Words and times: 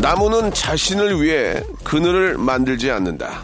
나무는 0.00 0.50
자신을 0.54 1.22
위해 1.22 1.62
그늘을 1.84 2.38
만들지 2.38 2.90
않는다 2.90 3.42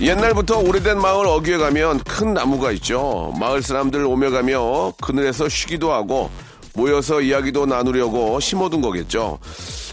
옛날부터 0.00 0.58
오래된 0.58 1.00
마을 1.00 1.26
어귀에 1.26 1.56
가면 1.58 2.00
큰 2.00 2.34
나무가 2.34 2.72
있죠. 2.72 3.32
마을 3.38 3.62
사람들 3.62 4.04
오며 4.04 4.30
가며 4.30 4.92
그늘에서 5.00 5.48
쉬기도 5.48 5.92
하고 5.92 6.30
모여서 6.74 7.20
이야기도 7.20 7.66
나누려고 7.66 8.40
심어둔 8.40 8.80
거겠죠. 8.80 9.38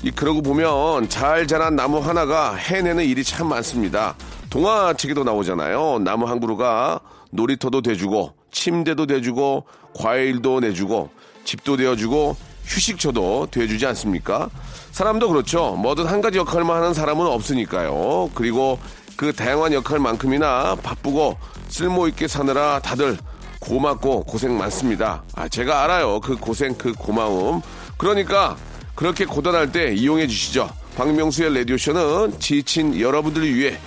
이 0.04 0.10
그러고 0.10 0.42
보면 0.42 1.08
잘 1.10 1.46
자란 1.46 1.76
나무 1.76 2.00
하나가 2.00 2.56
해내는 2.56 3.06
일이 3.06 3.24
참 3.24 3.48
많습니다. 3.50 4.16
동화책에도 4.52 5.24
나오잖아요. 5.24 6.00
나무 6.00 6.28
한 6.28 6.40
그루가 6.40 7.00
놀이터도 7.32 7.82
돼주고 7.82 8.34
침대도 8.52 9.08
돼주고 9.08 9.64
과일도 9.96 10.60
내주고 10.60 11.10
집도 11.46 11.78
되어주고 11.78 12.36
휴식처도 12.66 13.48
돼주지 13.50 13.86
않습니까? 13.88 14.50
사람도 14.92 15.30
그렇죠. 15.30 15.76
뭐든 15.78 16.06
한 16.06 16.22
가지 16.22 16.38
역할만 16.38 16.78
하는 16.78 16.94
사람은 16.94 17.26
없으니까요. 17.26 18.30
그리고 18.36 18.78
그 19.16 19.34
다양한 19.34 19.74
역할만큼이나 19.74 20.76
바쁘고 20.76 21.38
쓸모있게 21.70 22.28
사느라 22.28 22.80
다들 22.80 23.18
고맙고 23.62 24.26
고생 24.26 24.58
많습니다. 24.58 25.24
아, 25.34 25.48
제가 25.48 25.84
알아요. 25.84 26.20
그 26.20 26.36
고생, 26.36 26.76
그 26.76 26.94
고마움. 26.94 27.62
그러니까 27.98 28.58
그렇게 28.96 29.26
고단할 29.26 29.72
때 29.72 29.94
이용해 29.94 30.28
주시죠. 30.28 30.70
박명수의 30.98 31.56
라디오쇼는 31.56 32.40
지친 32.40 33.00
여러분들을 33.00 33.56
위해 33.56 33.78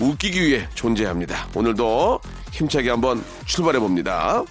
웃기기 0.00 0.42
위해 0.42 0.66
존재합니다. 0.74 1.48
오늘도 1.54 2.20
힘차게 2.52 2.90
한번 2.90 3.22
출발해 3.46 3.78
봅니다. 3.78 4.42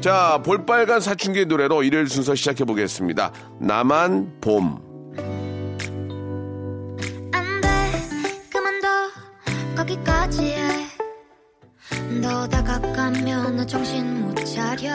자, 0.00 0.40
볼빨간 0.44 1.00
사춘기의 1.00 1.46
노래로 1.46 1.82
일요일 1.82 2.08
순서 2.08 2.34
시작해 2.34 2.64
보겠습니다. 2.64 3.32
나만 3.60 4.40
봄. 4.40 4.78
안 7.32 7.60
돼 7.60 7.68
그만둬 8.52 8.88
거기까지 9.76 10.42
해 10.52 10.88
너 12.22 12.48
다가가면 12.48 13.56
나 13.56 13.66
정신 13.66 14.22
못 14.22 14.34
차려 14.44 14.94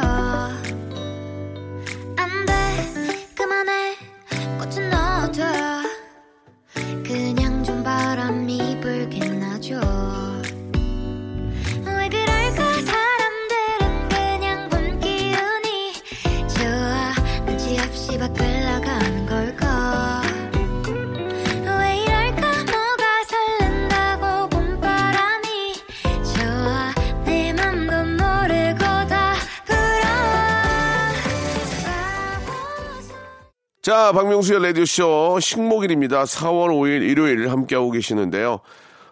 자, 33.84 34.14
박명수의 34.14 34.64
라디오쇼 34.64 35.40
식목일입니다. 35.42 36.24
4월 36.24 36.70
5일 36.70 37.02
일요일 37.02 37.52
함께하고 37.52 37.92
계시는데요. 37.92 38.62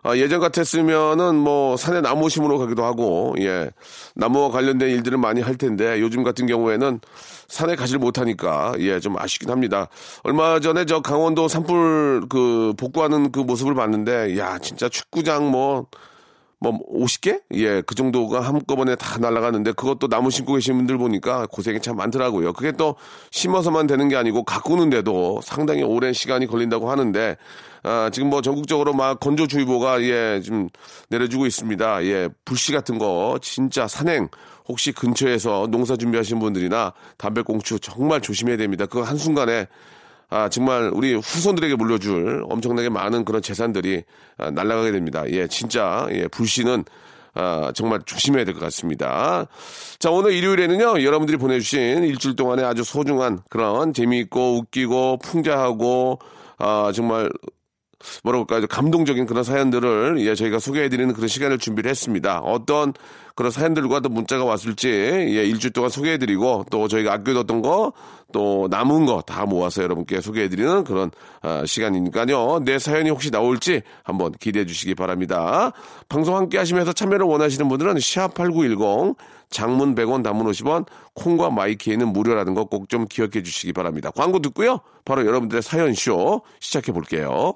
아, 0.02 0.16
예전 0.16 0.40
같았으면은 0.40 1.36
뭐 1.36 1.76
산에 1.76 2.00
나무 2.00 2.30
심으러 2.30 2.58
가기도 2.58 2.86
하고, 2.86 3.36
예. 3.40 3.70
나무와 4.16 4.50
관련된 4.50 4.90
일들을 4.92 5.18
많이 5.18 5.42
할 5.42 5.58
텐데 5.58 6.00
요즘 6.00 6.24
같은 6.24 6.48
경우에는 6.48 7.02
산에 7.50 7.76
가질 7.76 7.98
못하니까, 7.98 8.74
예, 8.80 9.02
좀 9.02 9.20
아쉽긴 9.20 9.50
합니다. 9.50 9.90
얼마 10.24 10.62
전에 10.62 10.86
저 10.86 11.02
강원도 11.02 11.50
산불 11.50 12.28
그 12.30 12.74
복구하는 12.78 13.34
그 13.34 13.42
모습을 13.42 13.76
봤는데, 13.76 14.38
야, 14.38 14.58
진짜 14.58 14.88
축구장 14.88 15.52
뭐, 15.52 15.88
뭐 16.62 16.80
50개? 16.94 17.42
예, 17.56 17.82
그 17.82 17.96
정도가 17.96 18.42
한꺼번에 18.42 18.96
다 18.96 19.18
날아가는데 19.18 19.72
그것도 19.72 20.08
나무 20.08 20.30
심고 20.30 20.54
계신 20.54 20.78
분들 20.78 21.00
보니까 21.00 21.48
고생이 21.48 21.82
참 21.82 21.96
많더라고요. 21.96 22.54
그게 22.54 22.72
또 22.72 22.96
심어서만 23.32 23.88
되는 23.88 24.08
게 24.08 24.16
아니고 24.16 24.44
가꾸는데도 24.44 25.42
상당히 25.44 25.82
오랜 25.82 26.14
시간이 26.14 26.46
걸린다고 26.46 26.92
하는데 26.92 27.36
아, 27.82 28.12
지금 28.14 28.30
뭐 28.30 28.44
전국적으로 28.44 28.94
막 28.94 29.20
건조주의보가 29.20 30.04
예, 30.04 30.40
좀 30.42 30.70
내려주고 31.10 31.48
있습니다. 31.48 32.06
예, 32.06 32.30
불씨 32.46 32.74
같은 32.74 33.00
거 33.00 33.40
진짜 33.42 33.88
산행 33.88 34.30
혹시 34.68 34.92
근처에서 34.92 35.68
농사 35.72 35.98
준비하신 35.98 36.38
분들이나 36.38 36.94
담배꽁초 37.18 37.80
정말 37.80 38.22
조심해야 38.22 38.58
됩니다. 38.58 38.86
그 38.86 39.00
한순간에 39.00 39.66
아, 40.32 40.48
정말 40.50 40.90
우리 40.94 41.14
후손들에게 41.14 41.76
물려줄 41.76 42.46
엄청나게 42.50 42.90
많은 42.90 43.26
그런 43.26 43.42
재산들이 43.42 44.04
아, 44.38 44.50
날아가게 44.50 44.92
됩니다. 44.94 45.24
예, 45.30 45.46
진짜, 45.48 46.08
예, 46.12 46.28
불씨는 46.28 46.86
아, 47.34 47.72
정말 47.76 48.02
조심해야 48.06 48.44
될 48.46 48.54
것 48.54 48.62
같습니다. 48.62 49.46
자, 50.00 50.10
오늘 50.10 50.34
일요일에는요, 50.34 51.04
여러분들이 51.04 51.38
보내주신 51.38 52.04
일주일 52.06 52.36
동안에 52.36 52.64
아주 52.64 52.84
소중한 52.84 53.40
그런 53.50 53.94
재미있고 53.94 54.58
웃기고 54.60 55.20
풍자하고, 55.24 56.20
아, 56.58 56.92
정말 56.96 57.30
뭐라고 58.24 58.46
할까요? 58.50 58.68
감동적인 58.70 59.26
그런 59.26 59.44
사연들을 59.44 60.18
예, 60.26 60.36
저희가 60.36 60.60
소개해드리는 60.60 61.14
그런 61.14 61.28
시간을 61.28 61.58
준비를 61.58 61.90
했습니다. 61.90 62.40
어떤 62.40 62.94
그런 63.36 63.52
사연들과 63.52 64.02
또 64.02 64.10
문자가 64.10 64.44
왔을지 64.46 64.90
예, 64.90 65.46
일주일 65.46 65.74
동안 65.74 65.90
소개해드리고 65.90 66.66
또 66.70 66.88
저희가 66.88 67.14
아껴뒀던 67.14 67.62
거 67.62 67.94
또 68.34 68.68
남은 68.72 69.06
거 69.06 69.22
다 69.22 69.46
모아서 69.46 69.84
여러분께 69.84 70.22
소개해드리는 70.22 70.86
그런 70.86 71.12
아, 71.42 71.64
시간이니까요. 71.66 72.62
내 72.64 72.80
사연이 72.80 73.10
혹시 73.10 73.30
나올지 73.30 73.82
한번 74.04 74.32
기대해 74.40 74.66
주시기 74.66 74.96
바랍니다. 74.96 75.72
방송 76.08 76.38
함께 76.38 76.58
하시면서 76.58 76.94
참여를 76.94 77.26
원하시는 77.26 77.68
분들은 77.68 77.96
샵8910 77.96 79.16
장문 79.50 79.96
100원 79.96 80.24
단문 80.24 80.48
50원 80.50 80.86
콩과 81.14 81.50
마이키에는 81.50 82.08
무료라는 82.08 82.54
거 82.54 82.66
꼭 82.66 82.88
좀 82.88 83.06
기억해 83.06 83.44
주시기 83.44 83.74
바랍니다. 83.74 84.12
광고 84.12 84.40
듣고요. 84.40 84.80
바로 85.04 85.26
여러분들의 85.26 85.62
사연쇼 85.62 86.42
시작해 86.62 86.92
볼게요. 86.94 87.56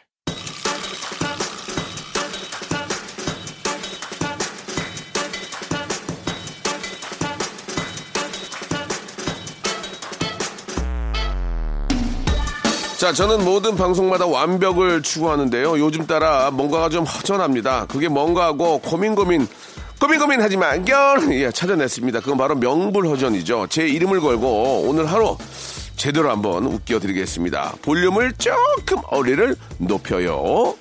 자, 13.01 13.11
저는 13.11 13.43
모든 13.43 13.75
방송마다 13.75 14.27
완벽을 14.27 15.01
추구하는데요. 15.01 15.79
요즘 15.79 16.05
따라 16.05 16.51
뭔가가 16.51 16.87
좀 16.87 17.03
허전합니다. 17.03 17.87
그게 17.87 18.07
뭔가 18.07 18.45
하고 18.45 18.77
고민 18.77 19.15
고민 19.15 19.47
고민 19.99 20.19
고민 20.19 20.39
하지만 20.39 20.85
결 20.85 21.33
예, 21.33 21.49
찾아냈습니다. 21.49 22.19
그건 22.19 22.37
바로 22.37 22.53
명불허전이죠. 22.53 23.65
제 23.71 23.87
이름을 23.87 24.21
걸고 24.21 24.83
오늘 24.85 25.11
하루 25.11 25.35
제대로 25.95 26.29
한번 26.29 26.67
웃겨드리겠습니다. 26.67 27.77
볼륨을 27.81 28.33
조금 28.33 29.01
어리를 29.07 29.55
높여요. 29.79 30.75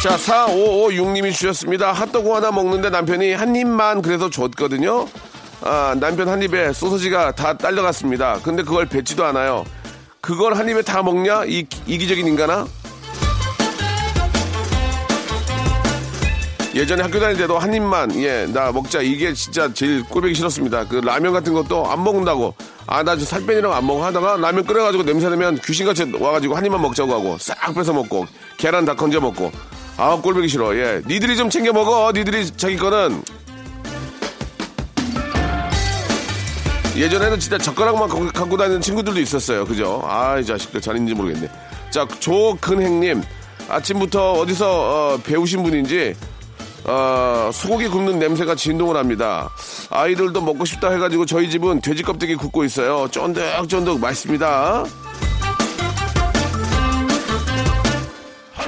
자, 0.00 0.16
4556님이 0.16 1.32
주셨습니다. 1.32 1.90
핫도그 1.90 2.30
하나 2.30 2.52
먹는데 2.52 2.90
남편이 2.90 3.32
한 3.32 3.56
입만 3.56 4.00
그래서 4.00 4.30
줬거든요. 4.30 5.08
아, 5.62 5.94
남편 5.98 6.28
한 6.28 6.42
입에 6.42 6.72
소세지가 6.72 7.34
다 7.34 7.56
딸려갔습니다. 7.56 8.40
근데 8.42 8.62
그걸 8.62 8.86
뱉지도 8.86 9.24
않아요. 9.26 9.64
그걸 10.20 10.54
한 10.54 10.68
입에 10.68 10.82
다 10.82 11.02
먹냐? 11.02 11.44
이, 11.46 11.66
이기적인 11.86 12.26
인간아? 12.26 12.66
예전에 16.74 17.02
학교 17.02 17.18
다닐 17.18 17.38
때도 17.38 17.58
한 17.58 17.72
입만, 17.72 18.14
예, 18.22 18.44
나 18.52 18.70
먹자. 18.70 19.00
이게 19.00 19.32
진짜 19.32 19.72
제일 19.72 20.04
꼴보기 20.04 20.34
싫었습니다. 20.34 20.86
그 20.88 20.96
라면 20.96 21.32
같은 21.32 21.54
것도 21.54 21.90
안 21.90 22.04
먹는다고. 22.04 22.54
아, 22.86 23.02
나 23.02 23.16
살 23.16 23.44
빼느라고 23.46 23.74
안 23.74 23.86
먹어 23.86 24.04
하다가 24.04 24.36
라면 24.36 24.64
끓여가지고 24.66 25.02
냄새 25.04 25.28
나면 25.30 25.58
귀신같이 25.64 26.12
와가지고 26.20 26.54
한 26.54 26.64
입만 26.66 26.80
먹자고 26.82 27.12
하고 27.14 27.36
싹 27.40 27.74
뺏어 27.74 27.92
먹고 27.94 28.26
계란 28.58 28.84
다 28.84 28.94
건져 28.94 29.20
먹고. 29.20 29.50
아, 29.96 30.16
꼴보기 30.22 30.48
싫어. 30.48 30.76
예. 30.76 31.00
니들이 31.06 31.36
좀 31.38 31.48
챙겨 31.48 31.72
먹어. 31.72 32.12
니들이 32.14 32.54
자기 32.58 32.76
거는. 32.76 33.22
예전에는 36.96 37.38
진짜 37.38 37.58
젓가락만 37.58 38.08
갖고- 38.08 38.56
다니는 38.56 38.80
친구들도 38.80 39.20
있었어요. 39.20 39.64
그죠? 39.66 40.02
아, 40.06 40.38
이 40.38 40.44
자식들 40.44 40.80
잘인지 40.80 41.14
모르겠네. 41.14 41.48
자, 41.90 42.06
조근행님. 42.20 43.22
아침부터 43.68 44.32
어디서 44.34 44.66
어, 44.68 45.18
배우신 45.24 45.62
분인지 45.64 46.14
어, 46.84 47.50
소고기 47.52 47.88
굽는 47.88 48.18
냄새가 48.20 48.54
진동을 48.54 48.96
합니다. 48.96 49.50
아이들도 49.90 50.40
먹고 50.40 50.64
싶다 50.64 50.90
해가지고 50.90 51.26
저희 51.26 51.50
집은 51.50 51.80
돼지 51.80 52.04
껍데기 52.04 52.36
굽고 52.36 52.62
있어요. 52.64 53.08
쫀득쫀득 53.10 53.98
맛있습니다. 53.98 54.84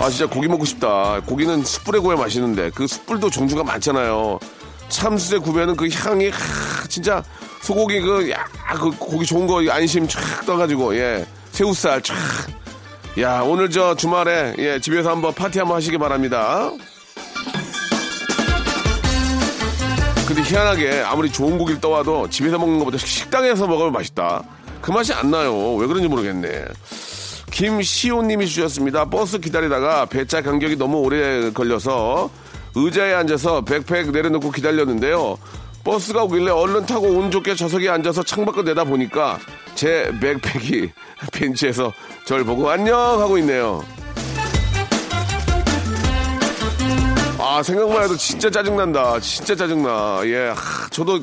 아 0.01 0.11
진짜 0.11 0.27
고기 0.27 0.49
먹고 0.49 0.65
싶다. 0.65 1.21
고기는 1.25 1.65
숯불에 1.65 2.01
구워 2.01 2.17
맛있는데 2.17 2.71
그 2.75 2.89
숯불도 2.89 3.31
종류가 3.31 3.63
많잖아요. 3.63 4.41
참숯에 4.89 5.39
구우면은 5.39 5.77
그 5.77 5.89
향이 5.89 6.31
하, 6.31 6.87
진짜 6.89 7.23
소고기 7.69 8.01
그, 8.01 8.31
야, 8.31 8.47
그 8.81 8.91
고기 8.99 9.27
좋은 9.27 9.47
거 9.47 9.63
안심 9.71 10.09
촥 10.09 10.47
떠가지고 10.47 10.97
예 10.97 11.27
새우살 11.51 12.01
촥. 12.01 12.15
야 13.21 13.43
오늘 13.43 13.69
저 13.69 13.95
주말에 13.95 14.55
예 14.57 14.81
집에서 14.81 15.11
한번 15.11 15.35
파티 15.35 15.59
한번 15.59 15.77
하시기 15.77 15.99
바랍니다. 15.99 16.71
근데 20.27 20.43
희한하게 20.43 21.03
아무리 21.03 21.31
좋은 21.31 21.59
고기를 21.59 21.79
떠와도 21.79 22.31
집에서 22.31 22.57
먹는 22.57 22.79
것보다 22.79 22.97
식당에서 22.97 23.67
먹으면 23.67 23.93
맛있다. 23.93 24.43
그 24.81 24.91
맛이 24.91 25.13
안 25.13 25.31
나요. 25.31 25.75
왜 25.75 25.87
그런지 25.87 26.09
모르겠네. 26.09 26.65
김시호님이 27.51 28.47
주셨습니다. 28.47 29.05
버스 29.05 29.39
기다리다가 29.39 30.07
배차 30.07 30.41
간격이 30.41 30.77
너무 30.77 31.01
오래 31.01 31.51
걸려서 31.51 32.31
의자에 32.75 33.13
앉아서 33.13 33.61
백팩 33.61 34.11
내려놓고 34.11 34.53
기다렸는데요. 34.53 35.37
버스가 35.89 36.25
오길래 36.25 36.51
얼른 36.51 36.85
타고 36.85 37.07
운 37.09 37.31
좋게 37.31 37.55
좌석에 37.55 37.89
앉아서 37.89 38.23
창밖을 38.23 38.63
내다 38.65 38.85
보니까 38.85 39.39
제 39.75 40.13
백팩이 40.21 40.91
벤치에서 41.33 41.91
절 42.27 42.45
보고 42.45 42.69
안녕 42.69 42.95
하고 43.19 43.39
있네요. 43.39 43.83
아 47.39 47.63
생각만 47.63 48.03
해도 48.05 48.15
진짜 48.19 48.51
짜증난다. 48.51 49.19
진짜 49.21 49.57
짜증나. 49.57 50.21
예, 50.25 50.49
하, 50.55 50.89
저도 50.91 51.21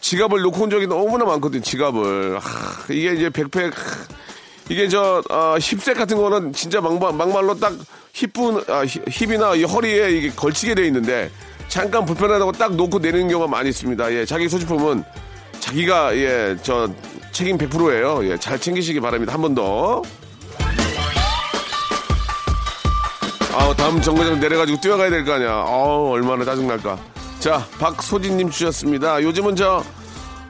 지갑을 0.00 0.40
놓고 0.40 0.62
온 0.62 0.70
적이 0.70 0.86
너무나 0.86 1.26
많거든요. 1.26 1.60
지갑을. 1.60 2.38
하, 2.38 2.92
이게 2.92 3.12
이제 3.12 3.28
백팩 3.28 3.66
하, 3.66 3.80
이게 4.70 4.88
저 4.88 5.22
아, 5.28 5.58
힙색 5.60 5.98
같은 5.98 6.16
거는 6.16 6.54
진짜 6.54 6.80
막말, 6.80 7.12
막말로 7.12 7.54
딱 7.60 7.74
힙분 8.14 8.64
아, 8.68 8.82
힙- 8.86 9.04
힙이나 9.10 9.56
이 9.56 9.64
허리에 9.64 10.10
이게 10.12 10.30
걸치게 10.30 10.74
돼 10.74 10.86
있는데 10.86 11.30
잠깐 11.70 12.04
불편하다고 12.04 12.52
딱 12.52 12.74
놓고 12.74 12.98
내리는 12.98 13.28
경우가 13.28 13.48
많이 13.48 13.68
있습니다. 13.70 14.12
예, 14.12 14.24
자기 14.26 14.48
소지품은 14.48 15.04
자기가 15.60 16.16
예, 16.16 16.56
저 16.62 16.90
책임 17.32 17.56
100%예요. 17.56 18.28
예, 18.28 18.36
잘 18.38 18.58
챙기시기 18.60 19.00
바랍니다. 19.00 19.32
한 19.32 19.40
번 19.40 19.54
더. 19.54 20.02
아우 23.52 23.74
다음 23.74 24.00
정거장 24.00 24.40
내려가지고 24.40 24.80
뛰어가야 24.80 25.10
될 25.10 25.24
거 25.24 25.32
아니야. 25.34 25.50
아우 25.50 26.10
얼마나 26.10 26.44
짜증날까. 26.44 26.98
자 27.38 27.64
박소진님 27.78 28.50
주셨습니다. 28.50 29.22
요즘은 29.22 29.56
저 29.56 29.82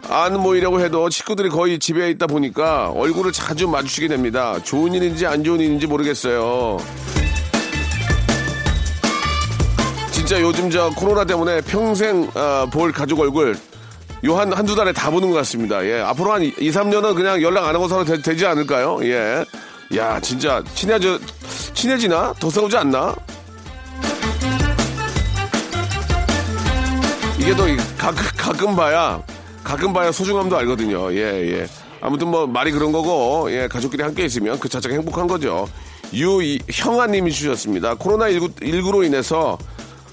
안 0.08 0.40
모이려고 0.40 0.80
해도 0.80 1.08
친구들이 1.08 1.50
거의 1.50 1.78
집에 1.78 2.10
있다 2.10 2.26
보니까 2.26 2.90
얼굴을 2.90 3.30
자주 3.30 3.68
마주치게 3.68 4.08
됩니다. 4.08 4.58
좋은 4.64 4.92
일인지 4.92 5.24
안 5.24 5.44
좋은 5.44 5.60
일인지 5.60 5.86
모르겠어요. 5.86 6.78
진짜 10.30 10.44
요즘 10.44 10.70
저 10.70 10.88
코로나 10.90 11.24
때문에 11.24 11.60
평생 11.62 12.30
어, 12.36 12.64
볼 12.70 12.92
가족 12.92 13.18
얼굴 13.18 13.58
요 14.22 14.38
한 14.38 14.52
한두 14.52 14.76
달에 14.76 14.92
다 14.92 15.10
보는 15.10 15.28
것 15.28 15.34
같습니다. 15.38 15.84
예. 15.84 16.02
앞으로 16.02 16.32
한 16.32 16.42
2, 16.44 16.52
3년은 16.52 17.16
그냥 17.16 17.42
연락 17.42 17.66
안 17.66 17.74
하고 17.74 17.88
살아도 17.88 18.16
되, 18.16 18.36
지 18.36 18.46
않을까요? 18.46 19.00
예. 19.02 19.44
야, 19.96 20.20
진짜 20.20 20.62
친해져 20.72 21.18
친해지나? 21.74 22.34
더 22.38 22.48
싸우지 22.48 22.76
않나? 22.76 23.12
이게 27.40 27.52
또 27.56 27.64
가, 27.98 28.12
가끔 28.12 28.76
봐야 28.76 29.20
가끔 29.64 29.92
봐야 29.92 30.12
소중함도 30.12 30.56
알거든요. 30.58 31.12
예, 31.12 31.58
예. 31.58 31.66
아무튼 32.00 32.28
뭐 32.28 32.46
말이 32.46 32.70
그런 32.70 32.92
거고 32.92 33.48
예, 33.50 33.66
가족끼리 33.66 34.04
함께 34.04 34.26
있으면 34.26 34.60
그 34.60 34.68
자체가 34.68 34.94
행복한 34.94 35.26
거죠. 35.26 35.68
유형아님이 36.14 37.32
주셨습니다. 37.32 37.96
코로나19 37.96 38.60
19로 38.60 39.04
인해서 39.04 39.58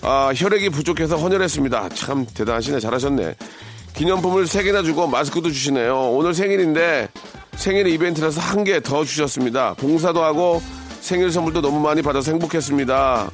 아, 0.01 0.31
혈액이 0.35 0.69
부족해서 0.69 1.17
헌혈했습니다. 1.17 1.89
참 1.89 2.25
대단하시네. 2.33 2.79
잘하셨네. 2.79 3.35
기념품을 3.95 4.45
3개나 4.45 4.85
주고 4.85 5.07
마스크도 5.07 5.49
주시네요. 5.49 6.11
오늘 6.11 6.33
생일인데 6.33 7.09
생일 7.55 7.87
이벤트라서 7.87 8.39
한 8.39 8.63
개 8.63 8.79
더 8.79 9.03
주셨습니다. 9.03 9.73
봉사도 9.73 10.23
하고 10.23 10.61
생일 11.01 11.31
선물도 11.31 11.61
너무 11.61 11.79
많이 11.79 12.01
받아서 12.01 12.31
행복했습니다. 12.31 13.29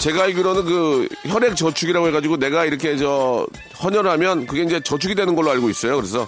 제가 0.00 0.22
알기로는 0.22 0.64
그 0.64 1.08
혈액 1.26 1.56
저축이라고 1.56 2.06
해가지고 2.08 2.36
내가 2.38 2.64
이렇게 2.64 2.96
저 2.96 3.46
헌혈하면 3.82 4.46
그게 4.46 4.62
이제 4.62 4.80
저축이 4.80 5.14
되는 5.14 5.34
걸로 5.34 5.50
알고 5.50 5.68
있어요. 5.68 5.96
그래서 5.96 6.26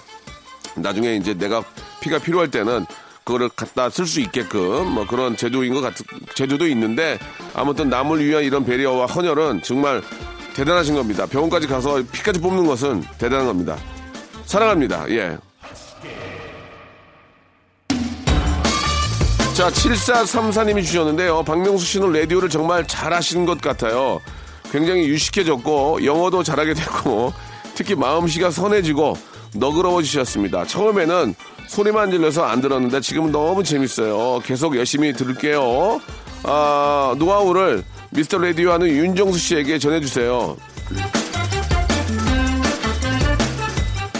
나중에 0.75 1.15
이제 1.15 1.33
내가 1.33 1.63
피가 2.01 2.19
필요할 2.19 2.51
때는 2.51 2.85
그거를 3.31 3.49
갖다 3.49 3.89
쓸 3.89 4.05
수 4.05 4.19
있게끔 4.19 4.91
뭐 4.91 5.07
그런 5.07 5.37
제도인 5.37 5.73
것 5.73 5.81
같, 5.81 5.93
제도도 6.35 6.67
있는데 6.67 7.17
아무튼 7.53 7.89
남을 7.89 8.23
위한 8.25 8.43
이런 8.43 8.65
배려와 8.65 9.05
헌혈은 9.05 9.61
정말 9.63 10.01
대단하신 10.53 10.95
겁니다. 10.95 11.25
병원까지 11.25 11.67
가서 11.67 12.03
피까지 12.11 12.41
뽑는 12.41 12.65
것은 12.65 13.03
대단한 13.17 13.47
겁니다. 13.47 13.77
사랑합니다. 14.45 15.09
예. 15.09 15.37
자, 19.53 19.69
7434님이 19.69 20.83
주셨는데요. 20.83 21.43
박명수 21.43 21.85
씨는 21.85 22.11
라디오를 22.11 22.49
정말 22.49 22.85
잘하시는 22.85 23.45
것 23.45 23.61
같아요. 23.61 24.19
굉장히 24.71 25.07
유식해졌고, 25.07 26.03
영어도 26.05 26.41
잘하게 26.41 26.73
되고, 26.73 27.33
특히 27.75 27.93
마음씨가 27.95 28.49
선해지고, 28.51 29.15
너그러워지셨습니다. 29.55 30.65
처음에는 30.65 31.35
소리만 31.67 32.11
질려서 32.11 32.43
안 32.43 32.61
들었는데, 32.61 32.99
지금은 33.01 33.31
너무 33.31 33.63
재밌어요. 33.63 34.41
계속 34.43 34.75
열심히 34.75 35.13
들을게요. 35.13 36.01
아, 36.43 37.15
노하우를 37.17 37.83
미스터 38.11 38.37
라디오 38.39 38.71
하는 38.71 38.87
윤정수 38.87 39.39
씨에게 39.39 39.79
전해주세요. 39.79 40.57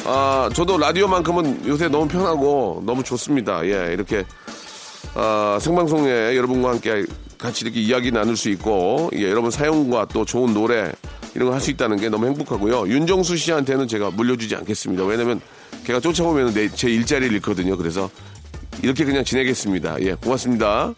아, 0.05 0.49
저도 0.53 0.77
라디오만큼은 0.77 1.67
요새 1.67 1.87
너무 1.87 2.07
편하고, 2.07 2.83
너무 2.85 3.03
좋습니다. 3.03 3.65
예, 3.65 3.93
이렇게. 3.93 4.23
아, 5.13 5.57
생방송에 5.59 6.35
여러분과 6.37 6.69
함께 6.69 7.05
같이 7.37 7.65
이렇게 7.65 7.81
이야기 7.81 8.11
나눌 8.11 8.37
수 8.37 8.49
있고, 8.49 9.09
예, 9.15 9.29
여러분 9.29 9.51
사연과 9.51 10.05
또 10.13 10.23
좋은 10.23 10.53
노래, 10.53 10.91
이런 11.35 11.47
거 11.47 11.53
할 11.53 11.61
수 11.61 11.69
있다는 11.71 11.97
게 11.97 12.09
너무 12.09 12.25
행복하고요. 12.27 12.87
윤정수 12.87 13.37
씨한테는 13.37 13.87
제가 13.87 14.11
물려주지 14.11 14.55
않겠습니다. 14.55 15.03
왜냐면 15.05 15.39
걔가 15.85 15.99
쫓아오면 15.99 16.53
내, 16.53 16.69
제 16.69 16.89
일자리를 16.89 17.33
잃거든요. 17.35 17.77
그래서 17.77 18.09
이렇게 18.83 19.05
그냥 19.05 19.23
지내겠습니다. 19.23 20.01
예, 20.01 20.13
고맙습니다. 20.15 20.93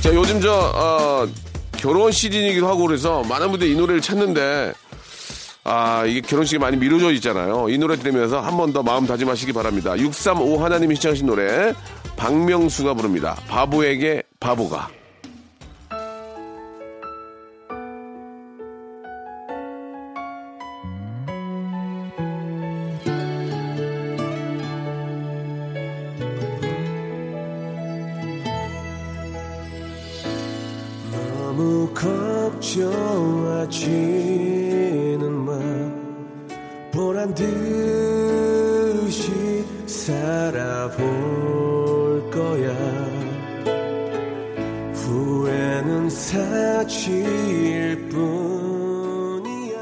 자, 0.00 0.12
요즘 0.14 0.40
저, 0.40 0.52
어, 0.52 1.28
결혼 1.76 2.10
시즌이기도 2.10 2.66
하고 2.68 2.86
그래서 2.86 3.22
많은 3.24 3.50
분들이 3.50 3.72
이 3.72 3.76
노래를 3.76 4.00
찾는데, 4.00 4.72
아, 5.64 6.04
이게 6.06 6.20
결혼식이 6.20 6.58
많이 6.58 6.76
미뤄져 6.76 7.12
있잖아요. 7.12 7.68
이 7.68 7.78
노래 7.78 7.96
들으면서 7.96 8.40
한 8.40 8.56
번 8.56 8.72
더 8.72 8.82
마음 8.82 9.06
다짐하시기 9.06 9.52
바랍니다. 9.52 9.96
635 9.96 10.58
하나님이 10.64 10.96
시청하신 10.96 11.26
노래, 11.26 11.72
박명수가 12.16 12.94
부릅니다. 12.94 13.36
바보에게 13.48 14.24
바보가. 14.40 14.88
걱정하지는 33.82 35.32
마 35.32 35.52
보란 36.92 37.34
듯이 37.34 37.52
살아볼 39.86 41.00
거야 42.30 42.70
후회는 44.94 46.08
사치일 46.10 48.08
뿐이야 48.08 49.72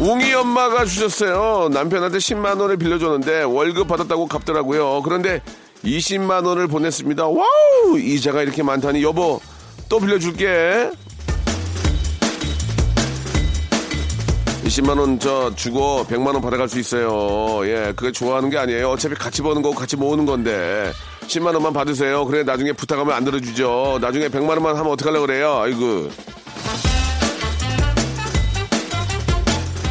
웅이 0.00 0.34
엄마가 0.34 0.84
주셨어요. 0.84 1.68
남편한테 1.70 2.18
10만 2.18 2.60
원을 2.60 2.76
빌려줬는데 2.76 3.44
월급 3.44 3.86
받았다고 3.88 4.26
갚더라고요. 4.26 5.00
그런데 5.02 5.40
20만 5.84 6.46
원을 6.46 6.66
보냈습니다. 6.68 7.26
Wow! 7.26 7.98
이자가 7.98 8.42
이렇게 8.42 8.62
많다니 8.62 9.02
여보 9.02 9.40
또 9.88 9.98
빌려줄게. 10.00 10.90
20만 14.64 14.98
원 14.98 15.18
저 15.18 15.54
주고 15.54 16.06
100만 16.08 16.28
원 16.28 16.40
받아갈 16.40 16.68
수 16.68 16.78
있어요. 16.80 17.60
예, 17.68 17.92
그게 17.94 18.10
좋아하는 18.10 18.48
게 18.50 18.56
아니에요. 18.58 18.90
어차피 18.90 19.14
같이 19.14 19.42
버는 19.42 19.60
거고 19.62 19.74
같이 19.74 19.96
모으는 19.96 20.24
건데 20.24 20.90
10만 21.28 21.52
원만 21.54 21.72
받으세요. 21.72 22.24
그래 22.24 22.42
나중에 22.44 22.72
부탁하면 22.72 23.14
안 23.14 23.24
들어주죠. 23.24 23.98
나중에 24.00 24.28
100만 24.28 24.48
원만 24.50 24.76
하면 24.76 24.92
어떡하려고 24.92 25.26
그래요. 25.26 25.60
아이고. 25.62 26.08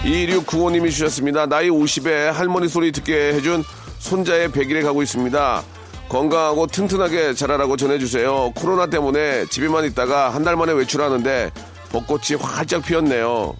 2695님이 0.03 0.91
주셨습니다. 0.91 1.45
나이 1.45 1.69
50에 1.69 2.31
할머니 2.31 2.67
소리 2.67 2.91
듣게 2.91 3.33
해준 3.33 3.63
손자의 3.99 4.49
100일에 4.49 4.83
가고 4.83 5.01
있습니다. 5.01 5.63
건강하고 6.13 6.67
튼튼하게 6.67 7.33
자라라고 7.33 7.75
전해주세요. 7.75 8.51
코로나 8.55 8.85
때문에 8.85 9.47
집에만 9.47 9.83
있다가 9.85 10.29
한 10.29 10.43
달 10.43 10.55
만에 10.55 10.71
외출하는데 10.73 11.49
벚꽃이 11.91 12.37
활짝 12.39 12.83
피었네요. 12.85 13.55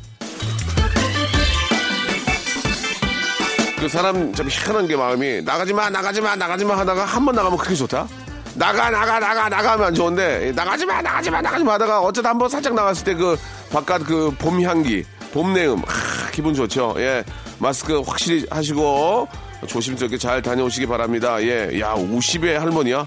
그 3.80 3.90
사람 3.90 4.34
참 4.36 4.48
희한한 4.50 4.86
게 4.88 4.96
마음이 4.96 5.42
나가지 5.42 5.74
마, 5.74 5.90
나가지 5.90 6.22
마, 6.22 6.36
나가지 6.36 6.64
마 6.64 6.78
하다가 6.78 7.06
한 7.06 7.26
번 7.26 7.34
나가면 7.36 7.58
그게 7.58 7.74
좋다? 7.74 8.08
나가, 8.54 8.90
나가, 8.92 9.20
나가, 9.20 9.50
나가면 9.50 9.88
안 9.88 9.96
좋은데 9.96 10.52
나가지 10.56 10.86
마, 10.86 11.02
나가지 11.02 11.32
마, 11.32 11.42
나가지 11.42 11.64
마 11.64 11.74
하다가 11.74 12.02
어쩌다 12.02 12.30
한 12.30 12.38
번 12.38 12.50
살짝 12.50 12.76
나갔을 12.76 13.04
때 13.04 13.14
그 13.16 13.36
바깥 13.72 14.04
그 14.06 14.30
봄 14.38 14.62
향기, 14.62 15.04
봄 15.34 15.54
내음, 15.54 15.80
아, 15.80 16.30
기분 16.32 16.54
좋죠. 16.54 16.94
예. 16.98 17.24
마스크 17.58 18.00
확실히 18.06 18.46
하시고 18.52 19.28
조심스럽게 19.68 20.18
잘 20.18 20.42
다녀오시기 20.42 20.86
바랍니다. 20.88 21.42
예. 21.42 21.80
야, 21.80 21.94
50의 21.96 22.54
할머니야? 22.54 23.06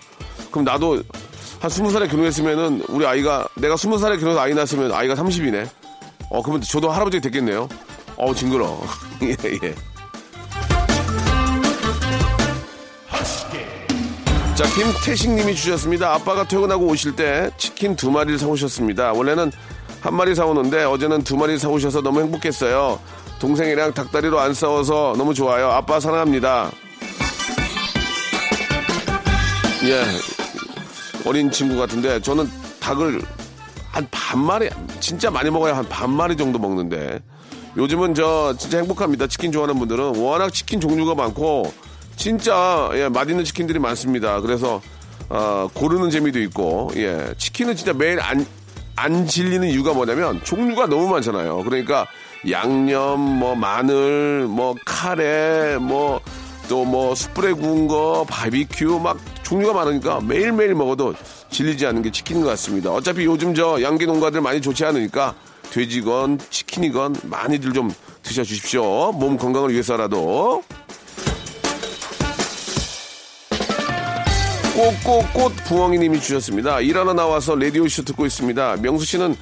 그럼 0.51 0.65
나도 0.65 1.03
한 1.61 1.71
20살에 1.71 2.11
결혼했으면은 2.11 2.83
우리 2.89 3.07
아이가 3.07 3.49
내가 3.57 3.75
20살에 3.75 4.19
결혼해서 4.19 4.41
아이 4.41 4.55
낳았으면 4.55 4.93
아이가 4.93 5.15
30이네. 5.15 5.69
어, 6.31 6.43
그러면 6.43 6.61
저도 6.63 6.91
할아버지 6.91 7.21
됐겠네요. 7.21 7.69
어, 8.17 8.35
징그러. 8.35 8.81
예, 9.23 9.37
예. 9.65 9.75
자, 14.55 14.65
김태식 14.75 15.31
님이 15.33 15.55
주셨습니다. 15.55 16.15
아빠가 16.15 16.43
퇴근하고 16.49 16.87
오실 16.87 17.15
때 17.15 17.51
치킨 17.59 17.95
두 17.95 18.11
마리를 18.11 18.39
사오셨습니다. 18.39 19.13
원래는 19.13 19.53
한 20.01 20.15
마리 20.15 20.35
사오는데 20.35 20.85
어제는 20.85 21.25
두 21.25 21.37
마리 21.37 21.59
사오셔서 21.59 22.01
너무 22.01 22.21
행복했어요. 22.23 22.99
동생이랑 23.51 23.93
닭다리로 23.95 24.41
안 24.41 24.53
싸워서 24.55 25.15
너무 25.17 25.33
좋아요. 25.33 25.69
아빠 25.71 26.01
사랑합니다. 26.01 26.69
예. 29.85 30.03
어린 31.25 31.49
친구 31.53 31.77
같은데 31.77 32.21
저는 32.21 32.51
닭을 32.81 33.23
한 33.93 34.09
반 34.11 34.41
마리, 34.41 34.69
진짜 34.99 35.31
많이 35.31 35.49
먹어야 35.49 35.77
한 35.77 35.89
반 35.89 36.11
마리 36.11 36.37
정도 36.37 36.59
먹는데 36.59 37.21
요즘은 37.77 38.15
저 38.15 38.53
진짜 38.59 38.79
행복합니다. 38.79 39.29
치킨 39.29 39.53
좋아하는 39.53 39.79
분들은 39.79 40.17
워낙 40.17 40.53
치킨 40.53 40.81
종류가 40.81 41.15
많고 41.15 41.73
진짜 42.17 42.91
예, 42.95 43.09
맛있는 43.09 43.45
치킨들이 43.45 43.79
많습니다. 43.79 44.41
그래서 44.41 44.83
어, 45.29 45.69
고르는 45.73 46.11
재미도 46.11 46.41
있고 46.43 46.91
예, 46.97 47.33
치킨은 47.39 47.77
진짜 47.77 47.93
매일 47.93 48.19
안, 48.21 48.45
안 48.97 49.27
질리는 49.27 49.69
이유가 49.69 49.93
뭐냐면 49.93 50.43
종류가 50.43 50.87
너무 50.87 51.09
많잖아요. 51.09 51.63
그러니까 51.65 52.07
양념, 52.51 53.21
뭐 53.21 53.55
마늘, 53.55 54.47
뭐 54.49 54.75
카레, 54.85 55.77
뭐 55.79 56.21
또 56.69 56.85
뭐 56.85 57.15
숯불에 57.15 57.53
구운 57.53 57.87
거, 57.87 58.27
바비큐 58.29 58.99
막 58.99 59.19
종류가 59.45 59.73
많으니까 59.73 60.21
매일매일 60.21 60.75
먹어도 60.75 61.15
질리지 61.51 61.87
않는 61.87 62.03
게 62.03 62.11
치킨인 62.11 62.43
것 62.43 62.49
같습니다. 62.51 62.91
어차피 62.91 63.25
요즘 63.25 63.55
저 63.55 63.81
양계 63.83 64.07
농가들 64.07 64.41
많이 64.41 64.61
좋지 64.61 64.85
않으니까 64.85 65.35
돼지건 65.71 66.39
치킨이건 66.51 67.17
많이들 67.25 67.73
좀 67.73 67.93
드셔 68.23 68.43
주십시오. 68.43 69.13
몸 69.13 69.37
건강을 69.37 69.73
위해서라도. 69.73 70.63
꽃꽃꽃 74.77 75.65
부엉이님이 75.65 76.21
주셨습니다. 76.21 76.81
일하러 76.81 77.15
나와서 77.15 77.55
라디오쇼 77.55 78.03
듣고 78.05 78.27
있습니다. 78.27 78.77
명수 78.83 79.07
씨는 79.07 79.35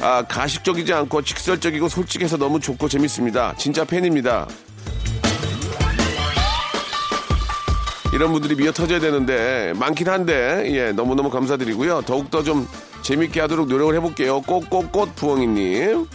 아, 0.00 0.22
가식적이지 0.22 0.92
않고 0.92 1.22
직설적이고 1.22 1.88
솔직해서 1.88 2.36
너무 2.36 2.60
좋고 2.60 2.88
재밌습니다. 2.88 3.56
진짜 3.58 3.84
팬입니다. 3.84 4.46
이런 8.14 8.32
분들이 8.32 8.54
미어 8.54 8.70
터져야 8.70 9.00
되는데 9.00 9.72
많긴 9.74 10.08
한데 10.08 10.62
예 10.72 10.92
너무너무 10.92 11.30
감사드리고요. 11.30 12.02
더욱더 12.02 12.44
좀 12.44 12.68
재밌게 13.02 13.40
하도록 13.40 13.66
노력을 13.66 13.92
해볼게요. 13.96 14.40
꽃꽃꽃 14.42 15.16
부엉이님. 15.16 16.06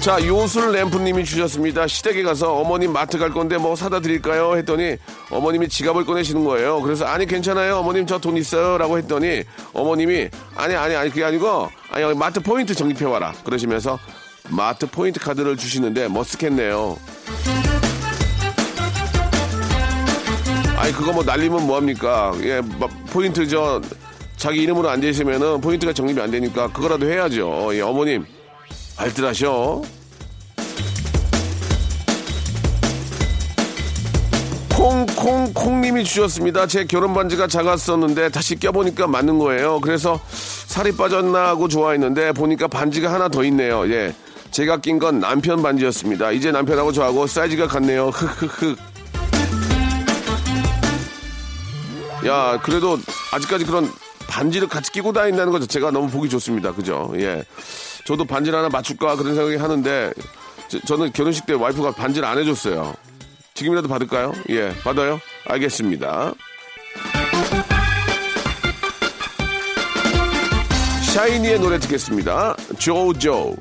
자, 0.00 0.18
요술 0.26 0.72
램프님이 0.72 1.24
주셨습니다. 1.26 1.86
시댁에 1.86 2.22
가서 2.22 2.54
어머님 2.54 2.90
마트 2.92 3.18
갈 3.18 3.30
건데 3.30 3.58
뭐 3.58 3.76
사다 3.76 4.00
드릴까요? 4.00 4.56
했더니 4.56 4.96
어머님이 5.30 5.68
지갑을 5.68 6.06
꺼내시는 6.06 6.42
거예요. 6.44 6.80
그래서 6.80 7.04
아니 7.04 7.26
괜찮아요. 7.26 7.76
어머님 7.76 8.06
저 8.06 8.18
돈 8.18 8.36
있어요. 8.38 8.78
라고 8.78 8.96
했더니 8.96 9.42
어머님이 9.74 10.28
아니 10.56 10.74
아니 10.74 10.94
아니 10.94 11.10
그게 11.10 11.22
아니고 11.24 11.68
아니 11.90 12.14
마트 12.14 12.40
포인트 12.40 12.74
적립해 12.74 13.04
와라. 13.04 13.34
그러시면서 13.44 13.98
마트 14.48 14.86
포인트 14.90 15.20
카드를 15.20 15.56
주시는데 15.58 16.08
머쓱했네요. 16.08 16.96
아니 20.78 20.92
그거 20.94 21.12
뭐 21.12 21.22
날리면 21.22 21.66
뭐합니까? 21.66 22.32
예, 22.42 22.62
마- 22.78 22.86
포인트 23.12 23.46
저 23.46 23.82
자기 24.38 24.62
이름으로 24.62 24.88
안돼 24.88 25.10
있으면은 25.10 25.60
포인트가 25.60 25.92
적립이 25.92 26.22
안 26.22 26.30
되니까 26.30 26.68
그거라도 26.72 27.06
해야죠. 27.06 27.70
예, 27.74 27.82
어머님 27.82 28.24
알뜰하셔. 29.00 29.80
콩콩콩님이 34.76 36.04
주셨습니다. 36.04 36.66
제 36.66 36.84
결혼 36.84 37.14
반지가 37.14 37.46
작았었는데 37.46 38.28
다시 38.28 38.56
껴보니까 38.56 39.06
맞는 39.06 39.38
거예요. 39.38 39.80
그래서 39.80 40.20
살이 40.30 40.92
빠졌나 40.94 41.48
하고 41.48 41.66
좋아했는데 41.68 42.32
보니까 42.32 42.68
반지가 42.68 43.10
하나 43.12 43.28
더 43.28 43.42
있네요. 43.44 43.90
예. 43.90 44.14
제가 44.50 44.78
낀 44.78 44.98
건 44.98 45.20
남편 45.20 45.62
반지였습니다. 45.62 46.32
이제 46.32 46.50
남편하고 46.52 46.92
저하고 46.92 47.26
사이즈가 47.26 47.68
같네요. 47.68 48.08
흑흑흑. 48.08 48.78
야, 52.26 52.60
그래도 52.62 52.98
아직까지 53.32 53.64
그런 53.64 53.90
반지를 54.28 54.68
같이 54.68 54.92
끼고 54.92 55.12
다닌다는 55.12 55.52
것 55.52 55.60
자체가 55.60 55.90
너무 55.90 56.10
보기 56.10 56.28
좋습니다. 56.28 56.72
그죠? 56.72 57.12
예. 57.16 57.42
저도 58.04 58.24
반지를 58.24 58.58
하나 58.58 58.68
맞출까 58.68 59.16
그런 59.16 59.34
생각이 59.34 59.56
하는데 59.56 60.12
저, 60.86 60.96
는 60.96 61.12
결혼식 61.12 61.46
때 61.46 61.54
와이프가 61.54 61.92
반지를 61.92 62.26
안 62.28 62.38
해줬어요. 62.38 62.94
지금이라도 63.54 63.88
받을까요? 63.88 64.32
예, 64.50 64.72
받아요? 64.82 65.20
알겠습니다. 65.46 66.32
샤이니의 71.12 71.58
노래 71.58 71.78
듣겠습니다. 71.80 72.56
조조. 72.78 73.56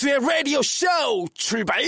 박명수의 0.00 0.18
라디오 0.20 0.62
쇼 0.62 0.86
출발! 1.34 1.82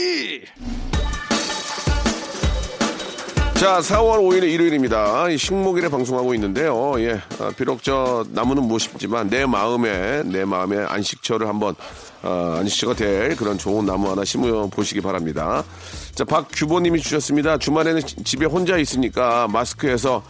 자, 3.54 3.78
4월 3.80 4.18
5일 4.18 4.42
일요일입니다. 4.44 5.30
이 5.30 5.38
식목일에 5.38 5.88
방송하고 5.88 6.34
있는데요. 6.34 6.94
예, 6.98 7.20
아, 7.38 7.50
비록 7.56 7.82
저 7.82 8.24
나무는 8.30 8.64
못 8.64 8.78
심지만 8.80 9.30
내 9.30 9.46
마음에 9.46 10.22
내 10.24 10.44
마음에 10.44 10.78
안식처를 10.84 11.46
한번 11.48 11.74
어, 12.22 12.56
안식처가 12.58 12.94
될 12.94 13.36
그런 13.36 13.56
좋은 13.56 13.86
나무 13.86 14.10
하나 14.10 14.24
심어 14.24 14.66
보시기 14.66 15.00
바랍니다. 15.00 15.64
자, 16.14 16.24
박규보님이 16.24 17.00
주셨습니다. 17.00 17.56
주말에는 17.58 18.04
지- 18.04 18.16
집에 18.24 18.46
혼자 18.46 18.76
있으니까 18.76 19.48
마스크에서 19.48 20.22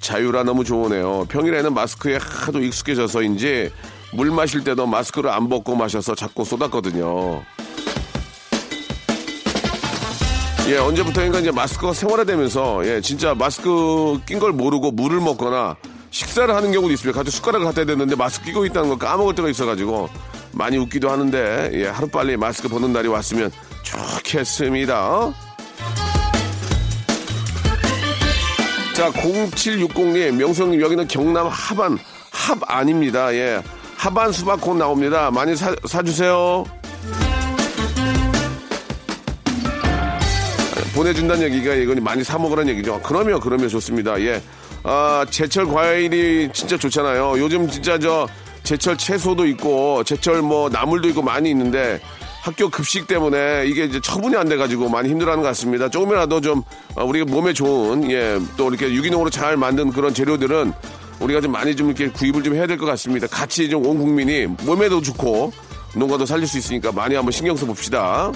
자유라 0.00 0.42
너무 0.44 0.64
좋으네요. 0.64 1.26
평일에는 1.28 1.72
마스크에 1.72 2.18
하도 2.20 2.60
익숙해져서인지 2.60 3.70
물 4.12 4.30
마실 4.30 4.64
때도 4.64 4.86
마스크를 4.86 5.30
안 5.30 5.48
벗고 5.48 5.76
마셔서 5.76 6.14
자꾸 6.14 6.44
쏟았거든요. 6.44 7.42
예, 10.68 10.76
언제부터인가 10.78 11.40
이제 11.40 11.50
마스크가 11.50 11.92
생활화되면서, 11.92 12.86
예, 12.86 13.00
진짜 13.00 13.34
마스크 13.34 14.20
낀 14.26 14.38
걸 14.38 14.52
모르고 14.52 14.92
물을 14.92 15.20
먹거나 15.20 15.76
식사를 16.10 16.54
하는 16.54 16.72
경우도 16.72 16.92
있습니다. 16.92 17.16
갑자기 17.16 17.36
숟가락을 17.36 17.66
갖다 17.66 17.84
대는데 17.84 18.14
마스크 18.16 18.46
끼고 18.46 18.66
있다는 18.66 18.90
걸 18.90 18.98
까먹을 18.98 19.34
때가 19.34 19.48
있어가지고 19.48 20.08
많이 20.52 20.76
웃기도 20.76 21.10
하는데, 21.10 21.70
예, 21.72 21.86
하루빨리 21.86 22.36
마스크 22.36 22.68
벗는 22.68 22.92
날이 22.92 23.08
왔으면 23.08 23.50
좋겠습니다. 23.82 25.32
자, 28.94 29.10
0760님, 29.12 30.32
명수형님, 30.32 30.80
여기는 30.80 31.08
경남 31.08 31.48
합안, 31.48 31.98
합 32.30 32.58
아닙니다. 32.66 33.32
예. 33.34 33.62
합안 34.00 34.32
수박 34.32 34.62
곧 34.62 34.76
나옵니다. 34.78 35.30
많이 35.30 35.54
사, 35.54 35.76
사주세요. 35.84 36.64
보내준다는 40.94 41.42
얘기가 41.42 41.74
이건 41.74 42.02
많이 42.02 42.24
사 42.24 42.38
먹으라는 42.38 42.72
얘기죠. 42.72 42.98
그러면 43.02 43.40
그러면 43.40 43.68
좋습니다. 43.68 44.18
예. 44.22 44.42
아 44.84 45.26
제철 45.28 45.66
과일이 45.66 46.48
진짜 46.54 46.78
좋잖아요. 46.78 47.38
요즘 47.40 47.68
진짜 47.68 47.98
저 47.98 48.26
제철 48.62 48.96
채소도 48.96 49.46
있고 49.48 50.02
제철 50.04 50.40
뭐 50.40 50.70
나물도 50.70 51.08
있고 51.10 51.20
많이 51.20 51.50
있는데 51.50 52.00
학교 52.40 52.70
급식 52.70 53.06
때문에 53.06 53.66
이게 53.66 53.84
이제 53.84 54.00
처분이 54.02 54.34
안 54.34 54.48
돼가지고 54.48 54.88
많이 54.88 55.10
힘들어하는 55.10 55.42
것 55.42 55.48
같습니다. 55.48 55.90
조금이라도 55.90 56.40
좀 56.40 56.62
어, 56.94 57.04
우리가 57.04 57.26
몸에 57.30 57.52
좋은 57.52 58.10
예 58.10 58.38
또 58.56 58.70
이렇게 58.70 58.90
유기농으로 58.94 59.28
잘 59.28 59.58
만든 59.58 59.90
그런 59.90 60.14
재료들은 60.14 60.72
우리가 61.20 61.40
좀 61.40 61.52
많이 61.52 61.74
좀 61.76 61.88
이렇게 61.88 62.08
구입을 62.08 62.42
좀 62.42 62.54
해야 62.54 62.66
될 62.66 62.76
것 62.78 62.86
같습니다. 62.86 63.26
같이 63.26 63.68
좀 63.68 63.84
온 63.84 63.98
국민이 63.98 64.46
몸에도 64.62 65.00
좋고 65.02 65.52
농가도 65.94 66.24
살릴 66.26 66.46
수 66.46 66.58
있으니까 66.58 66.92
많이 66.92 67.14
한번 67.14 67.32
신경 67.32 67.56
써 67.56 67.66
봅시다. 67.66 68.30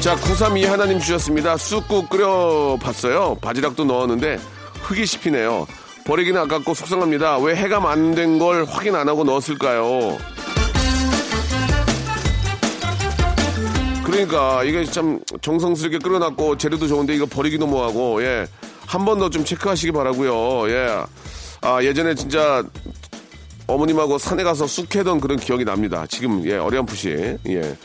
자, 0.00 0.14
932 0.16 0.64
하나님 0.66 0.98
주셨습니다. 0.98 1.56
쑥국 1.56 2.10
끓여봤어요. 2.10 3.36
바지락도 3.40 3.84
넣었는데 3.84 4.38
흙이 4.82 5.06
씹히네요. 5.06 5.66
버리기는 6.04 6.38
아깝고 6.42 6.74
속상합니다. 6.74 7.38
왜안된 7.38 8.38
걸 8.38 8.64
확인 8.66 8.94
안 8.94 9.08
하고 9.08 9.24
넣었을까요? 9.24 10.18
그러니까 14.04 14.62
이게 14.64 14.84
참 14.84 15.18
정성스럽게 15.40 15.98
끓여놨고 15.98 16.58
재료도 16.58 16.86
좋은데 16.86 17.14
이거 17.16 17.24
버리기도 17.26 17.66
뭐하고 17.66 18.22
예. 18.22 18.46
한 18.86 19.04
번 19.04 19.18
더 19.18 19.28
좀 19.30 19.44
체크하시기 19.44 19.92
바라고요. 19.92 20.70
예. 20.70 21.04
아, 21.60 21.82
예전에 21.82 22.14
진짜 22.14 22.62
어머님하고 23.66 24.18
산에 24.18 24.42
가서 24.44 24.66
쑥 24.66 24.88
캐던 24.88 25.20
그런 25.20 25.38
기억이 25.38 25.64
납니다. 25.64 26.04
지금 26.08 26.44
예 26.44 26.56
어렴풋이 26.56 27.38
예 27.48 27.76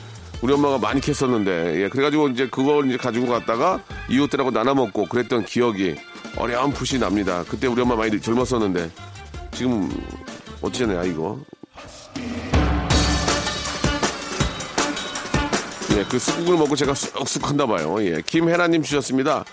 우리 0.42 0.54
엄마가 0.54 0.78
많이 0.78 1.00
캤었는데 1.02 1.82
예 1.84 1.90
그래가지고 1.90 2.30
이제 2.30 2.48
그걸 2.50 2.88
이제 2.88 2.98
가지고 2.98 3.28
갔다가 3.28 3.82
이웃들하고 4.10 4.52
나눠 4.52 4.74
먹고 4.76 5.06
그랬던 5.06 5.46
기억이 5.46 5.96
어렴풋이 6.38 7.00
납니다. 7.00 7.44
그때 7.48 7.68
우리 7.68 7.82
엄마 7.82 7.96
많이 7.96 8.20
젊었었는데 8.20 8.90
지금 9.54 9.90
어찌되냐 10.62 11.04
이거 11.04 11.40
예, 15.98 16.06
그 16.10 16.20
쑥국을 16.20 16.58
먹고 16.58 16.76
제가 16.76 16.94
쑥쑥 16.94 17.50
한다 17.50 17.66
봐요. 17.66 17.96
예, 18.00 18.22
김혜라님 18.26 18.84
주셨습니다. 18.84 19.44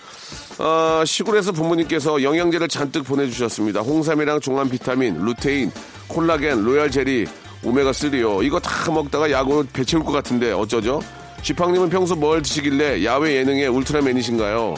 어, 0.59 1.03
시골에서 1.05 1.51
부모님께서 1.51 2.21
영양제를 2.21 2.67
잔뜩 2.67 3.03
보내주셨습니다. 3.03 3.81
홍삼이랑 3.81 4.39
종합 4.39 4.69
비타민, 4.69 5.19
루테인, 5.19 5.71
콜라겐, 6.07 6.63
로얄 6.63 6.91
제리, 6.91 7.25
오메가 7.63 7.91
3요. 7.91 8.43
이거 8.45 8.59
다 8.59 8.91
먹다가 8.91 9.31
야구 9.31 9.65
배 9.73 9.83
채울 9.83 10.03
것 10.03 10.11
같은데 10.11 10.51
어쩌죠? 10.51 11.01
쥐팡님은 11.41 11.89
평소 11.89 12.15
뭘 12.15 12.41
드시길래 12.41 13.03
야외 13.03 13.35
예능의 13.37 13.67
울트라맨이신가요? 13.67 14.75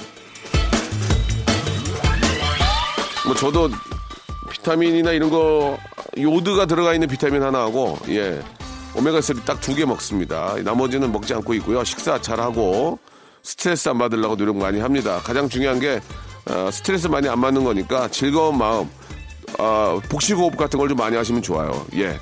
뭐 3.26 3.36
저도 3.36 3.70
비타민이나 4.50 5.12
이런 5.12 5.30
거 5.30 5.78
요드가 6.18 6.66
들어가 6.66 6.94
있는 6.94 7.08
비타민 7.08 7.44
하나 7.44 7.60
하고 7.60 7.98
예 8.10 8.42
오메가3 9.00 9.46
딱 9.46 9.60
두 9.62 9.76
개 9.76 9.86
먹습니다. 9.86 10.56
나머지는 10.64 11.12
먹지 11.12 11.34
않고 11.34 11.54
있고요. 11.56 11.84
식사 11.84 12.20
잘하고 12.20 13.00
스트레스 13.44 13.90
안 13.90 13.98
받으려고 13.98 14.36
노력 14.36 14.58
많이 14.58 14.80
합니다. 14.80 15.20
가장 15.24 15.48
중요한 15.50 15.80
게 15.80 16.02
어, 16.50 16.70
스트레스 16.72 17.08
많이 17.08 17.28
안 17.30 17.40
받는 17.42 17.64
거니까 17.64 18.08
즐거운 18.10 18.58
마음 18.58 18.90
어, 19.58 20.00
복식호흡 20.10 20.58
같은 20.58 20.78
걸 20.80 20.90
좀 20.90 20.98
많이 20.98 21.16
하시면 21.16 21.42
좋아요. 21.42 21.86
예. 21.96 22.20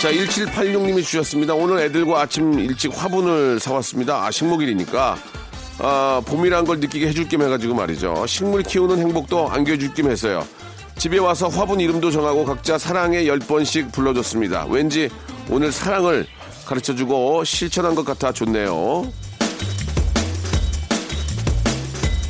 자, 0.00 0.10
1786님이 0.10 1.04
주셨습니다. 1.04 1.54
오늘 1.54 1.78
애들과 1.80 2.22
아침 2.22 2.58
일찍 2.58 2.90
화분을 2.96 3.60
사왔습니다. 3.60 4.24
아, 4.24 4.30
식목일이니까. 4.32 5.16
아, 5.78 6.20
봄이란 6.26 6.64
걸 6.64 6.80
느끼게 6.80 7.06
해줄 7.08 7.28
겸 7.28 7.42
해가지고 7.42 7.74
말이죠. 7.74 8.26
식물 8.26 8.62
키우는 8.64 8.98
행복도 8.98 9.48
안겨줄 9.48 9.94
겸 9.94 10.10
했어요. 10.10 10.44
집에 10.98 11.18
와서 11.18 11.48
화분 11.48 11.80
이름도 11.80 12.10
정하고 12.10 12.44
각자 12.44 12.78
사랑의 12.78 13.26
열 13.26 13.38
번씩 13.38 13.90
불러줬습니다. 13.92 14.66
왠지 14.68 15.08
오늘 15.50 15.72
사랑을 15.72 16.26
가르쳐주고 16.66 17.44
실천한 17.44 17.94
것 17.94 18.04
같아 18.04 18.32
좋네요. 18.32 19.10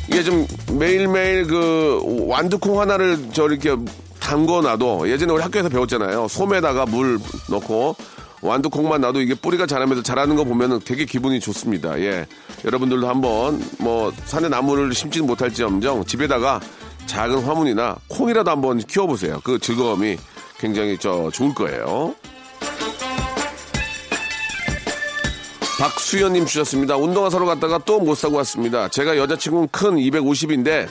이게 0.07 0.23
좀 0.23 0.45
매일매일 0.77 1.47
그 1.47 2.01
완두콩 2.27 2.79
하나를 2.79 3.29
저 3.31 3.47
이렇게 3.47 3.75
담궈놔도 4.19 5.09
예전에 5.09 5.33
우리 5.33 5.41
학교에서 5.41 5.69
배웠잖아요. 5.69 6.27
솜에다가 6.27 6.85
물 6.85 7.19
넣고 7.49 7.95
완두콩만 8.41 9.01
놔도 9.01 9.21
이게 9.21 9.33
뿌리가 9.33 9.65
자라면서 9.65 10.03
자라는 10.03 10.35
거 10.35 10.43
보면은 10.43 10.79
되게 10.83 11.05
기분이 11.05 11.39
좋습니다. 11.39 11.97
예. 11.99 12.25
여러분들도 12.65 13.07
한번 13.07 13.63
뭐 13.79 14.11
산에 14.25 14.49
나무를 14.49 14.93
심지는 14.93 15.25
못할지언정 15.27 16.05
집에다가 16.05 16.59
작은 17.05 17.43
화분이나 17.43 17.95
콩이라도 18.07 18.49
한번 18.51 18.79
키워보세요. 18.79 19.39
그 19.43 19.59
즐거움이 19.59 20.17
굉장히 20.59 20.97
저 20.97 21.29
좋을 21.31 21.53
거예요. 21.53 22.15
박수현님 25.79 26.45
주셨습니다. 26.45 26.95
운동화 26.97 27.29
사러 27.29 27.45
갔다가 27.45 27.77
또 27.79 27.99
못 27.99 28.15
사고 28.15 28.37
왔습니다. 28.37 28.87
제가 28.87 29.17
여자치고는 29.17 29.67
큰 29.71 29.95
250인데 29.95 30.87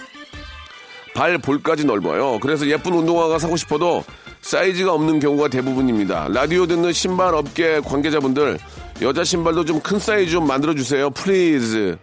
발 1.14 1.38
볼까지 1.38 1.84
넓어요. 1.84 2.38
그래서 2.40 2.66
예쁜 2.66 2.94
운동화가 2.94 3.38
사고 3.38 3.56
싶어도 3.56 4.04
사이즈가 4.40 4.92
없는 4.92 5.20
경우가 5.20 5.48
대부분입니다. 5.48 6.28
라디오 6.30 6.66
듣는 6.66 6.92
신발 6.92 7.34
업계 7.34 7.80
관계자분들 7.80 8.58
여자 9.02 9.24
신발도 9.24 9.64
좀 9.64 9.80
큰 9.80 9.98
사이즈 9.98 10.32
좀 10.32 10.46
만들어 10.46 10.74
주세요. 10.74 11.10
Please. 11.10 11.96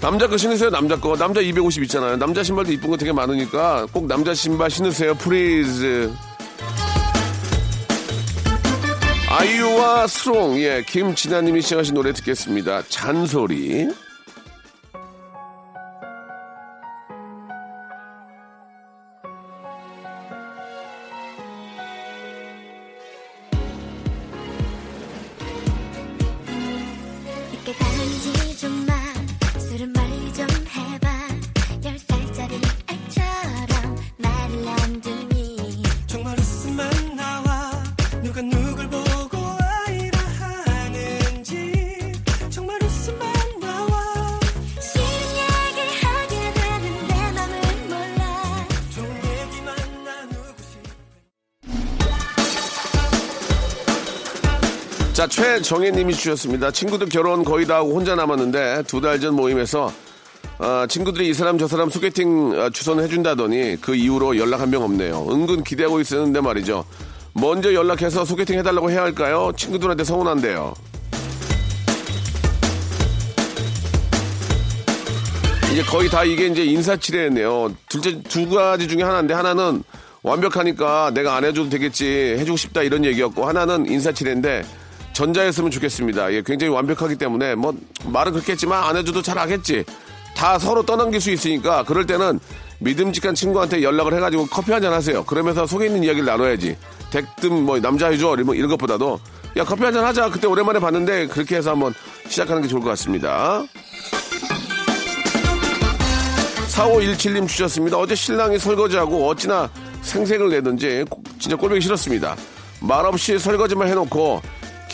남자 0.00 0.28
거 0.28 0.36
신으세요. 0.36 0.70
남자 0.70 0.96
거. 0.96 1.16
남자 1.16 1.40
250 1.40 1.82
있잖아요. 1.84 2.16
남자 2.16 2.42
신발도 2.42 2.72
이쁜 2.72 2.90
거 2.90 2.96
되게 2.96 3.12
많으니까 3.12 3.86
꼭 3.92 4.06
남자 4.06 4.34
신발 4.34 4.70
신으세요. 4.70 5.14
Please. 5.14 6.10
아이유와 9.28 10.06
슬옹, 10.06 10.58
예, 10.60 10.82
김진아님이 10.86 11.60
시작하신 11.60 11.94
노래 11.94 12.12
듣겠습니다. 12.12 12.82
잔소리. 12.88 13.88
정혜님이 55.70 56.14
주셨습니다. 56.14 56.70
친구들 56.70 57.08
결혼 57.08 57.42
거의 57.44 57.66
다 57.66 57.76
하고 57.76 57.92
혼자 57.96 58.14
남았는데 58.14 58.84
두 58.86 59.00
달 59.00 59.18
전 59.18 59.34
모임에서 59.34 59.92
아, 60.58 60.86
친구들이 60.88 61.28
이 61.28 61.34
사람 61.34 61.58
저 61.58 61.66
사람 61.66 61.90
소개팅 61.90 62.52
아, 62.58 62.70
주선 62.70 63.00
해준다더니 63.00 63.76
그 63.80 63.96
이후로 63.96 64.38
연락 64.38 64.60
한 64.60 64.70
명 64.70 64.82
없네요. 64.84 65.26
은근 65.28 65.64
기대하고 65.64 66.00
있었는데 66.00 66.40
말이죠. 66.40 66.84
먼저 67.32 67.74
연락해서 67.74 68.24
소개팅 68.24 68.58
해달라고 68.60 68.90
해야 68.92 69.02
할까요? 69.02 69.50
친구들한테 69.56 70.04
서운한데요. 70.04 70.72
이제 75.72 75.82
거의 75.82 76.08
다 76.08 76.22
이게 76.22 76.46
이제 76.46 76.64
인사치레였네요. 76.64 77.74
둘째 77.88 78.22
두 78.22 78.48
가지 78.48 78.86
중에 78.86 79.02
하나인데 79.02 79.34
하나는 79.34 79.82
완벽하니까 80.22 81.10
내가 81.12 81.34
안 81.34 81.44
해줘도 81.44 81.68
되겠지 81.70 82.36
해주고 82.38 82.56
싶다 82.56 82.82
이런 82.82 83.04
얘기였고 83.04 83.44
하나는 83.46 83.86
인사치레인데 83.90 84.62
전자였으면 85.16 85.70
좋겠습니다. 85.70 86.30
예, 86.34 86.42
굉장히 86.42 86.70
완벽하기 86.74 87.16
때문에 87.16 87.54
뭐 87.54 87.74
말은 88.04 88.32
그렇게 88.32 88.52
했지만 88.52 88.84
안 88.84 88.96
해줘도 88.98 89.22
잘 89.22 89.38
하겠지. 89.38 89.82
다 90.36 90.58
서로 90.58 90.84
떠넘길 90.84 91.22
수 91.22 91.30
있으니까 91.30 91.84
그럴 91.84 92.04
때는 92.04 92.38
믿음직한 92.80 93.34
친구한테 93.34 93.82
연락을 93.82 94.12
해가지고 94.12 94.46
커피 94.48 94.72
한 94.72 94.82
잔 94.82 94.92
하세요. 94.92 95.24
그러면서 95.24 95.66
속에 95.66 95.86
있는 95.86 96.04
이야기를 96.04 96.26
나눠야지. 96.26 96.76
댁든 97.10 97.64
뭐 97.64 97.80
남자 97.80 98.08
해줘 98.08 98.34
이런, 98.34 98.54
이런 98.54 98.68
것보다도 98.68 99.18
야 99.56 99.64
커피 99.64 99.84
한 99.84 99.94
잔 99.94 100.04
하자. 100.04 100.28
그때 100.28 100.46
오랜만에 100.46 100.78
봤는데 100.80 101.28
그렇게 101.28 101.56
해서 101.56 101.70
한번 101.70 101.94
시작하는 102.28 102.60
게 102.60 102.68
좋을 102.68 102.82
것 102.82 102.90
같습니다. 102.90 103.64
4517님 106.68 107.48
주셨습니다. 107.48 107.96
어제 107.96 108.14
신랑이 108.14 108.58
설거지하고 108.58 109.26
어찌나 109.28 109.70
생색을 110.02 110.50
내든지 110.50 111.06
진짜 111.38 111.56
꼴보기 111.56 111.80
싫었습니다. 111.80 112.36
말없이 112.82 113.38
설거지만 113.38 113.88
해놓고 113.88 114.42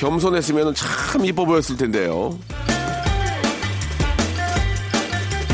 겸손했으면 0.03 0.75
참 0.75 1.25
이뻐 1.25 1.45
보였을 1.45 1.77
텐데요. 1.77 2.37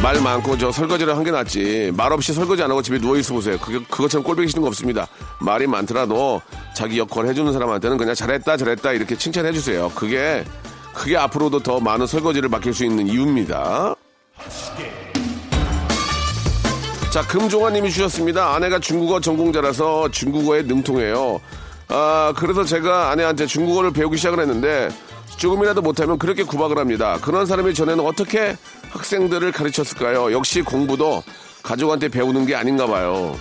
말 0.02 0.18
많고 0.22 0.56
저 0.56 0.72
설거지를 0.72 1.14
한 1.14 1.22
게 1.22 1.30
낫지. 1.30 1.92
말 1.94 2.10
없이 2.14 2.32
설거지 2.32 2.62
안 2.62 2.70
하고 2.70 2.80
집에 2.80 2.98
누워 2.98 3.18
있어 3.18 3.34
보세요. 3.34 3.58
그게, 3.58 3.78
그것처럼 3.90 4.24
꼴보기 4.24 4.48
싫은 4.48 4.62
거 4.62 4.68
없습니다. 4.68 5.06
말이 5.40 5.66
많더라도 5.66 6.40
자기 6.74 6.98
역할 6.98 7.26
해주는 7.26 7.52
사람한테는 7.52 7.98
그냥 7.98 8.14
잘했다, 8.14 8.56
잘했다 8.56 8.92
이렇게 8.92 9.18
칭찬해 9.18 9.52
주세요. 9.52 9.92
그게, 9.94 10.42
그게 10.94 11.18
앞으로도 11.18 11.62
더 11.62 11.78
많은 11.78 12.06
설거지를 12.06 12.48
맡길 12.48 12.72
수 12.72 12.86
있는 12.86 13.06
이유입니다. 13.06 13.96
자, 17.12 17.26
금종아님이 17.26 17.90
주셨습니다. 17.90 18.54
아내가 18.54 18.78
중국어 18.78 19.20
전공자라서 19.20 20.10
중국어에 20.10 20.62
능통해요. 20.62 21.38
아, 21.88 22.34
그래서 22.36 22.64
제가 22.64 23.10
아내한테 23.10 23.46
중국어를 23.46 23.90
배우기 23.92 24.16
시작을 24.16 24.40
했는데 24.40 24.90
조금이라도 25.38 25.80
못하면 25.82 26.18
그렇게 26.18 26.42
구박을 26.42 26.78
합니다. 26.78 27.18
그런 27.22 27.46
사람이 27.46 27.72
전에는 27.74 28.04
어떻게 28.04 28.56
학생들을 28.90 29.52
가르쳤을까요? 29.52 30.32
역시 30.32 30.62
공부도 30.62 31.22
가족한테 31.62 32.08
배우는 32.08 32.46
게 32.46 32.54
아닌가 32.54 32.86
봐요. 32.86 33.36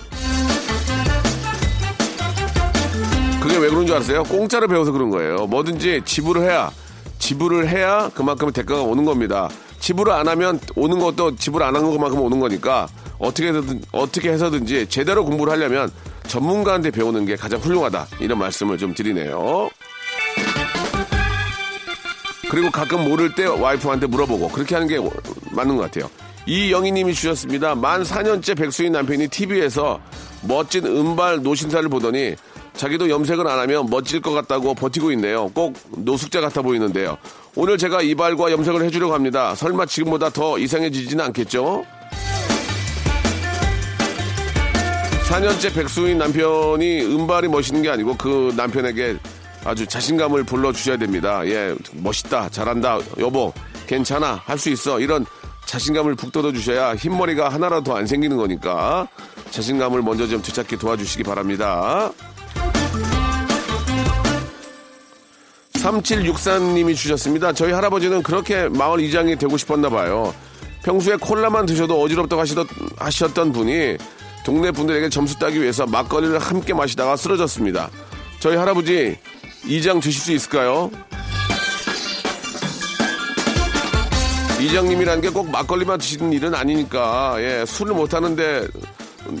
그게 3.40 3.56
왜 3.58 3.68
그런 3.68 3.86
줄 3.86 3.96
아세요? 3.96 4.22
공짜로 4.24 4.68
배워서 4.68 4.92
그런 4.92 5.10
거예요. 5.10 5.46
뭐든지 5.46 6.02
지불을 6.04 6.42
해야 6.42 6.70
지불을 7.18 7.68
해야 7.68 8.10
그만큼 8.14 8.52
대가가 8.52 8.82
오는 8.82 9.04
겁니다. 9.04 9.48
지불을 9.88 10.12
안 10.12 10.28
하면 10.28 10.60
오는 10.76 10.98
것도 10.98 11.36
지불 11.36 11.62
안 11.62 11.74
한 11.74 11.82
것만큼 11.82 12.20
오는 12.20 12.38
거니까 12.38 12.86
어떻게 13.18 13.48
해서든 13.48 13.80
어떻게 13.90 14.30
해서든지 14.30 14.86
제대로 14.90 15.24
공부를 15.24 15.50
하려면 15.54 15.90
전문가한테 16.26 16.90
배우는 16.90 17.24
게 17.24 17.36
가장 17.36 17.58
훌륭하다 17.58 18.06
이런 18.20 18.38
말씀을 18.38 18.76
좀 18.76 18.92
드리네요. 18.92 19.70
그리고 22.50 22.70
가끔 22.70 23.08
모를 23.08 23.34
때 23.34 23.46
와이프한테 23.46 24.08
물어보고 24.08 24.50
그렇게 24.50 24.74
하는 24.74 24.88
게 24.88 24.98
맞는 25.52 25.76
것 25.76 25.84
같아요. 25.84 26.10
이영희님이 26.46 27.14
주셨습니다. 27.14 27.74
만 27.74 28.02
4년째 28.02 28.58
백수인 28.58 28.92
남편이 28.92 29.28
TV에서 29.28 30.00
멋진 30.42 30.84
은발 30.84 31.42
노신사를 31.42 31.88
보더니 31.88 32.36
자기도 32.74 33.08
염색을 33.08 33.46
안 33.48 33.58
하면 33.60 33.86
멋질 33.88 34.20
것 34.20 34.32
같다고 34.32 34.74
버티고 34.74 35.12
있네요. 35.12 35.48
꼭 35.54 35.74
노숙자 35.96 36.42
같아 36.42 36.60
보이는데요. 36.60 37.16
오늘 37.60 37.76
제가 37.76 38.02
이발과 38.02 38.52
염색을 38.52 38.84
해주려고 38.84 39.14
합니다. 39.14 39.52
설마 39.56 39.86
지금보다 39.86 40.30
더 40.30 40.60
이상해지지는 40.60 41.24
않겠죠? 41.24 41.84
4년째 45.28 45.74
백수인 45.74 46.18
남편이 46.18 47.00
은발이 47.00 47.48
멋있는 47.48 47.82
게 47.82 47.90
아니고 47.90 48.16
그 48.16 48.54
남편에게 48.56 49.16
아주 49.64 49.84
자신감을 49.88 50.44
불러주셔야 50.44 50.98
됩니다. 50.98 51.44
예, 51.46 51.74
멋있다, 51.94 52.48
잘한다, 52.48 53.00
여보, 53.18 53.52
괜찮아, 53.88 54.40
할 54.44 54.56
수 54.56 54.70
있어. 54.70 55.00
이런 55.00 55.26
자신감을 55.66 56.14
북돋워 56.14 56.52
주셔야 56.52 56.94
흰머리가 56.94 57.48
하나라도 57.48 57.90
더안 57.90 58.06
생기는 58.06 58.36
거니까 58.36 59.08
자신감을 59.50 60.02
먼저 60.02 60.28
좀 60.28 60.40
되찾게 60.40 60.76
도와주시기 60.76 61.24
바랍니다. 61.24 62.12
3764님이 65.92 66.94
주셨습니다. 66.94 67.52
저희 67.52 67.72
할아버지는 67.72 68.22
그렇게 68.22 68.68
마을 68.68 69.00
이장이 69.00 69.36
되고 69.36 69.56
싶었나 69.56 69.88
봐요. 69.88 70.34
평소에 70.84 71.16
콜라만 71.16 71.66
드셔도 71.66 72.00
어지럽다고 72.00 72.40
하시던, 72.40 72.66
하셨던 72.98 73.52
분이 73.52 73.96
동네 74.44 74.70
분들에게 74.70 75.08
점수 75.08 75.38
따기 75.38 75.60
위해서 75.60 75.86
막걸리를 75.86 76.38
함께 76.38 76.72
마시다가 76.74 77.16
쓰러졌습니다. 77.16 77.90
저희 78.40 78.56
할아버지 78.56 79.16
이장 79.66 80.00
주실 80.00 80.20
수 80.20 80.32
있을까요? 80.32 80.90
이장님이라는 84.60 85.20
게 85.22 85.30
꼭 85.30 85.50
막걸리만 85.50 85.98
드시는 85.98 86.32
일은 86.32 86.54
아니니까 86.54 87.36
예, 87.38 87.64
술을 87.66 87.94
못 87.94 88.12
하는데 88.12 88.66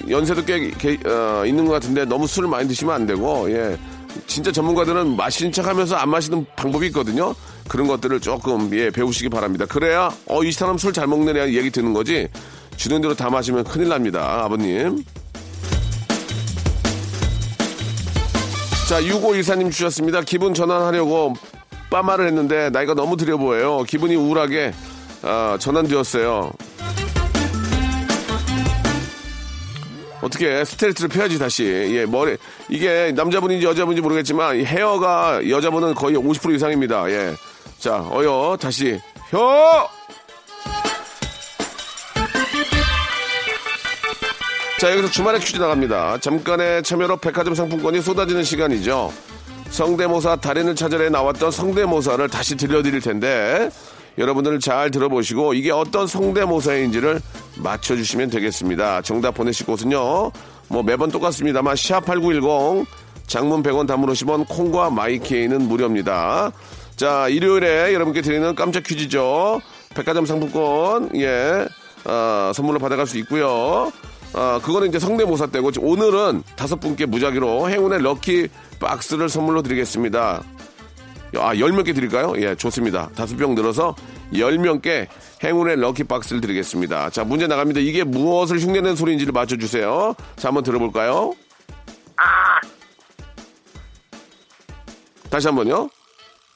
연세도 0.08 0.44
꽤 0.44 0.70
게- 0.70 0.98
어, 1.08 1.44
있는 1.46 1.64
것 1.64 1.72
같은데 1.72 2.04
너무 2.04 2.26
술을 2.26 2.48
많이 2.48 2.68
드시면 2.68 2.94
안 2.94 3.06
되고 3.06 3.50
예, 3.50 3.76
진짜 4.26 4.50
전문가들은 4.52 5.16
마시는 5.16 5.52
척 5.52 5.66
하면서 5.66 5.96
안 5.96 6.08
마시는 6.10 6.46
방법이 6.56 6.86
있거든요. 6.88 7.34
그런 7.68 7.86
것들을 7.86 8.20
조금 8.20 8.70
예, 8.74 8.90
배우시기 8.90 9.28
바랍니다. 9.28 9.66
그래야 9.66 10.10
어 10.26 10.42
이 10.42 10.52
사람 10.52 10.78
술 10.78 10.92
잘 10.92 11.06
먹네 11.06 11.54
얘기 11.54 11.70
듣는 11.70 11.92
거지 11.92 12.28
주는 12.76 13.00
대로 13.00 13.14
다 13.14 13.28
마시면 13.30 13.64
큰일 13.64 13.88
납니다. 13.88 14.42
아버님. 14.44 15.04
자, 18.88 19.02
6514님 19.02 19.70
주셨습니다. 19.70 20.22
기분 20.22 20.54
전환하려고 20.54 21.34
빠마를 21.90 22.26
했는데 22.26 22.70
나이가 22.70 22.94
너무 22.94 23.16
들여 23.18 23.36
보여요. 23.36 23.82
기분이 23.86 24.14
우울하게 24.16 24.72
아, 25.22 25.58
전환되었어요. 25.60 26.50
어떻게 30.20 30.64
스트레이트를 30.64 31.08
펴야지 31.08 31.38
다시. 31.38 31.64
예, 31.64 32.06
머리 32.06 32.36
이게 32.68 33.12
남자분인지 33.12 33.66
여자분인지 33.66 34.02
모르겠지만 34.02 34.56
이 34.56 34.64
헤어가 34.64 35.40
여자분은 35.48 35.94
거의 35.94 36.16
50% 36.16 36.54
이상입니다. 36.54 37.10
예. 37.10 37.34
자, 37.78 38.04
어여 38.10 38.56
다시 38.60 39.00
혀. 39.30 39.88
자, 44.80 44.92
여기서 44.92 45.10
주말에 45.10 45.40
퀴즈 45.40 45.56
나갑니다. 45.56 46.18
잠깐의 46.18 46.84
참여로 46.84 47.16
백화점 47.16 47.54
상품권이 47.54 48.00
쏟아지는 48.00 48.44
시간이죠. 48.44 49.12
성대모사 49.70 50.36
달인을 50.36 50.74
찾아내 50.76 51.08
나왔던 51.08 51.50
성대모사를 51.50 52.28
다시 52.28 52.56
들려드릴 52.56 53.00
텐데 53.00 53.70
여러분들 54.18 54.58
잘 54.60 54.90
들어보시고 54.90 55.54
이게 55.54 55.70
어떤 55.70 56.06
성대모사인지를 56.06 57.20
맞춰주시면 57.58 58.30
되겠습니다. 58.30 59.02
정답 59.02 59.34
보내실 59.34 59.64
곳은요. 59.66 60.32
뭐 60.68 60.82
매번 60.82 61.10
똑같습니다만 61.10 61.74
샵8910 61.74 62.86
장문 63.26 63.62
100원 63.62 63.86
단문 63.86 64.10
50원 64.10 64.46
콩과 64.48 64.90
마이케이는 64.90 65.62
무료입니다. 65.62 66.50
자 66.96 67.28
일요일에 67.28 67.94
여러분께 67.94 68.22
드리는 68.22 68.54
깜짝 68.54 68.82
퀴즈죠. 68.82 69.60
백화점 69.94 70.26
상품권 70.26 71.10
예 71.16 71.66
어, 72.04 72.52
선물로 72.54 72.78
받아갈 72.78 73.06
수 73.06 73.18
있고요. 73.18 73.92
아, 74.34 74.60
그거는 74.62 74.88
이제 74.88 74.98
성대모사 74.98 75.46
때고 75.46 75.70
오늘은 75.80 76.42
다섯 76.56 76.76
분께 76.80 77.06
무작위로 77.06 77.70
행운의 77.70 78.02
럭키 78.02 78.48
박스를 78.78 79.28
선물로 79.28 79.62
드리겠습니다. 79.62 80.42
아, 81.36 81.56
열명개 81.56 81.92
드릴까요? 81.92 82.32
예, 82.36 82.54
좋습니다. 82.54 83.10
다섯 83.14 83.36
병 83.36 83.54
늘어서 83.54 83.94
열 84.36 84.58
명께 84.58 85.08
행운의 85.44 85.76
럭키 85.76 86.04
박스를 86.04 86.40
드리겠습니다. 86.40 87.10
자, 87.10 87.24
문제 87.24 87.46
나갑니다. 87.46 87.80
이게 87.80 88.04
무엇을 88.04 88.58
흉내낸 88.58 88.96
소리인지를 88.96 89.32
맞춰주세요. 89.32 90.14
자, 90.36 90.48
한번 90.48 90.64
들어볼까요? 90.64 91.34
다시 95.30 95.46
한 95.46 95.56
번요. 95.56 95.90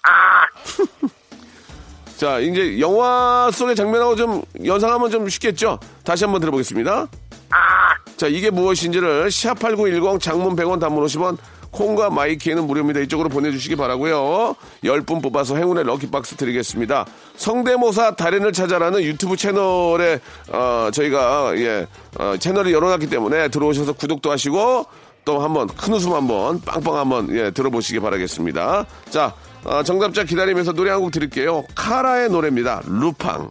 자, 2.17 2.39
이제 2.39 2.81
영화 2.81 3.51
속의 3.53 3.77
장면하고 3.77 4.17
좀 4.17 4.43
연상하면 4.65 5.11
좀 5.11 5.29
쉽겠죠? 5.29 5.79
다시 6.05 6.25
한번 6.25 6.41
들어보겠습니다. 6.41 7.07
자, 8.17 8.29
이게 8.29 8.51
무엇인지를 8.51 9.29
샵8910 9.29 10.21
장문 10.21 10.57
100원 10.57 10.81
단문 10.81 11.05
50원 11.05 11.37
콩과 11.73 12.11
마이키에는 12.11 12.67
무료입니다. 12.67 13.01
이쪽으로 13.01 13.29
보내주시기 13.29 13.77
바라고요 13.77 14.55
10분 14.85 15.23
뽑아서 15.23 15.57
행운의 15.57 15.85
럭키박스 15.85 16.37
드리겠습니다. 16.37 17.07
성대모사 17.37 18.15
달인을 18.17 18.53
찾아라는 18.53 19.03
유튜브 19.03 19.37
채널에 19.37 20.21
어, 20.53 20.91
저희가 20.93 21.53
예 21.57 21.87
어, 22.19 22.37
채널을 22.39 22.73
열어놨기 22.73 23.09
때문에 23.09 23.49
들어오셔서 23.49 23.95
구독도 23.95 24.31
하시고 24.31 24.87
또 25.25 25.41
한번 25.41 25.67
큰 25.69 25.95
웃음 25.95 26.13
한번 26.13 26.61
빵빵 26.61 26.97
한번 26.97 27.35
예 27.37 27.51
들어보시기 27.51 28.01
바라겠습니다. 28.01 28.87
자 29.11 29.35
어, 29.65 29.83
정답자 29.83 30.25
기다리면서 30.25 30.73
노래 30.73 30.91
한 30.91 31.01
곡 31.01 31.11
드릴게요. 31.11 31.65
카라의 31.75 32.29
노래입니다. 32.29 32.83
루팡. 32.87 33.51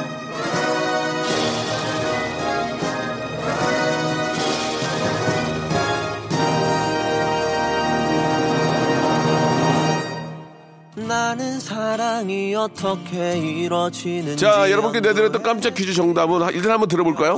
자, 14.37 14.71
여러분께 14.71 15.01
내드렸던 15.01 15.43
깜짝 15.43 15.73
퀴즈 15.73 15.93
정답은 15.93 16.41
하- 16.41 16.51
일단 16.51 16.71
한번 16.71 16.87
들어볼까요? 16.87 17.35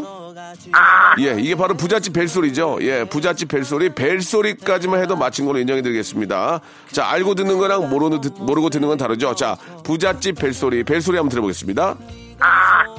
예, 1.19 1.35
이게 1.39 1.55
바로 1.55 1.75
부잣집 1.75 2.13
벨소리죠. 2.13 2.77
예, 2.81 3.03
부잣집 3.05 3.47
벨소리, 3.47 3.89
벨소리까지만 3.95 5.01
해도 5.01 5.15
맞힌 5.15 5.45
걸로 5.45 5.57
인정해드리겠습니다. 5.59 6.59
자, 6.91 7.05
알고 7.07 7.33
듣는 7.35 7.57
거랑 7.57 7.89
모르는, 7.89 8.21
듣- 8.21 8.33
모르고 8.37 8.69
듣는 8.69 8.87
건 8.87 8.97
다르죠. 8.97 9.33
자, 9.35 9.57
부잣집 9.83 10.35
벨소리, 10.35 10.83
벨소리 10.83 11.17
한번 11.17 11.29
들어보겠습니다. 11.29 11.95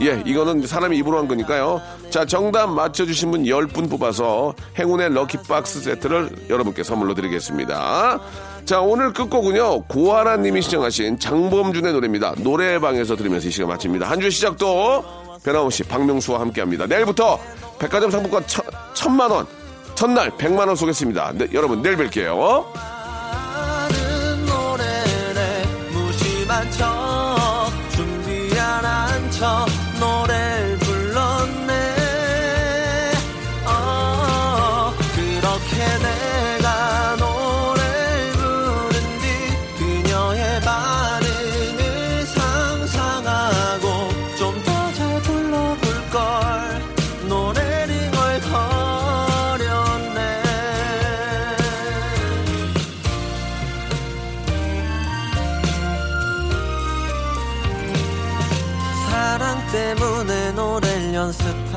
예, 0.00 0.22
이거는 0.26 0.66
사람이 0.66 0.96
입으로 0.98 1.18
한 1.18 1.28
거니까요. 1.28 1.80
자, 2.10 2.24
정답 2.24 2.68
맞춰주신 2.68 3.30
분 3.30 3.44
10분 3.44 3.88
뽑아서 3.90 4.54
행운의 4.78 5.12
럭키박스 5.14 5.80
세트를 5.82 6.46
여러분께 6.50 6.82
선물로 6.82 7.14
드리겠습니다. 7.14 8.20
자, 8.64 8.80
오늘 8.80 9.12
끝곡은요, 9.12 9.82
고아라 9.84 10.38
님이 10.38 10.62
시청하신 10.62 11.18
장범준의 11.18 11.92
노래입니다. 11.92 12.34
노래방에서 12.38 13.14
들으면서 13.14 13.48
이 13.48 13.50
시간 13.50 13.68
마칩니다. 13.68 14.08
한 14.08 14.18
주의 14.20 14.30
시작도 14.30 15.04
변함없이 15.44 15.82
박명수와 15.84 16.40
함께 16.40 16.62
합니다. 16.62 16.86
내일부터 16.86 17.38
백화점 17.78 18.10
상품권 18.10 18.46
천, 18.46 18.64
천만 18.94 19.30
원, 19.30 19.46
첫날 19.94 20.34
백만 20.38 20.66
원 20.66 20.76
쏘겠습니다. 20.76 21.32
네, 21.34 21.46
여러분, 21.52 21.82
내일 21.82 21.96
뵐게요. 21.98 22.64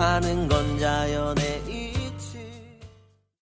사랑 0.08 0.47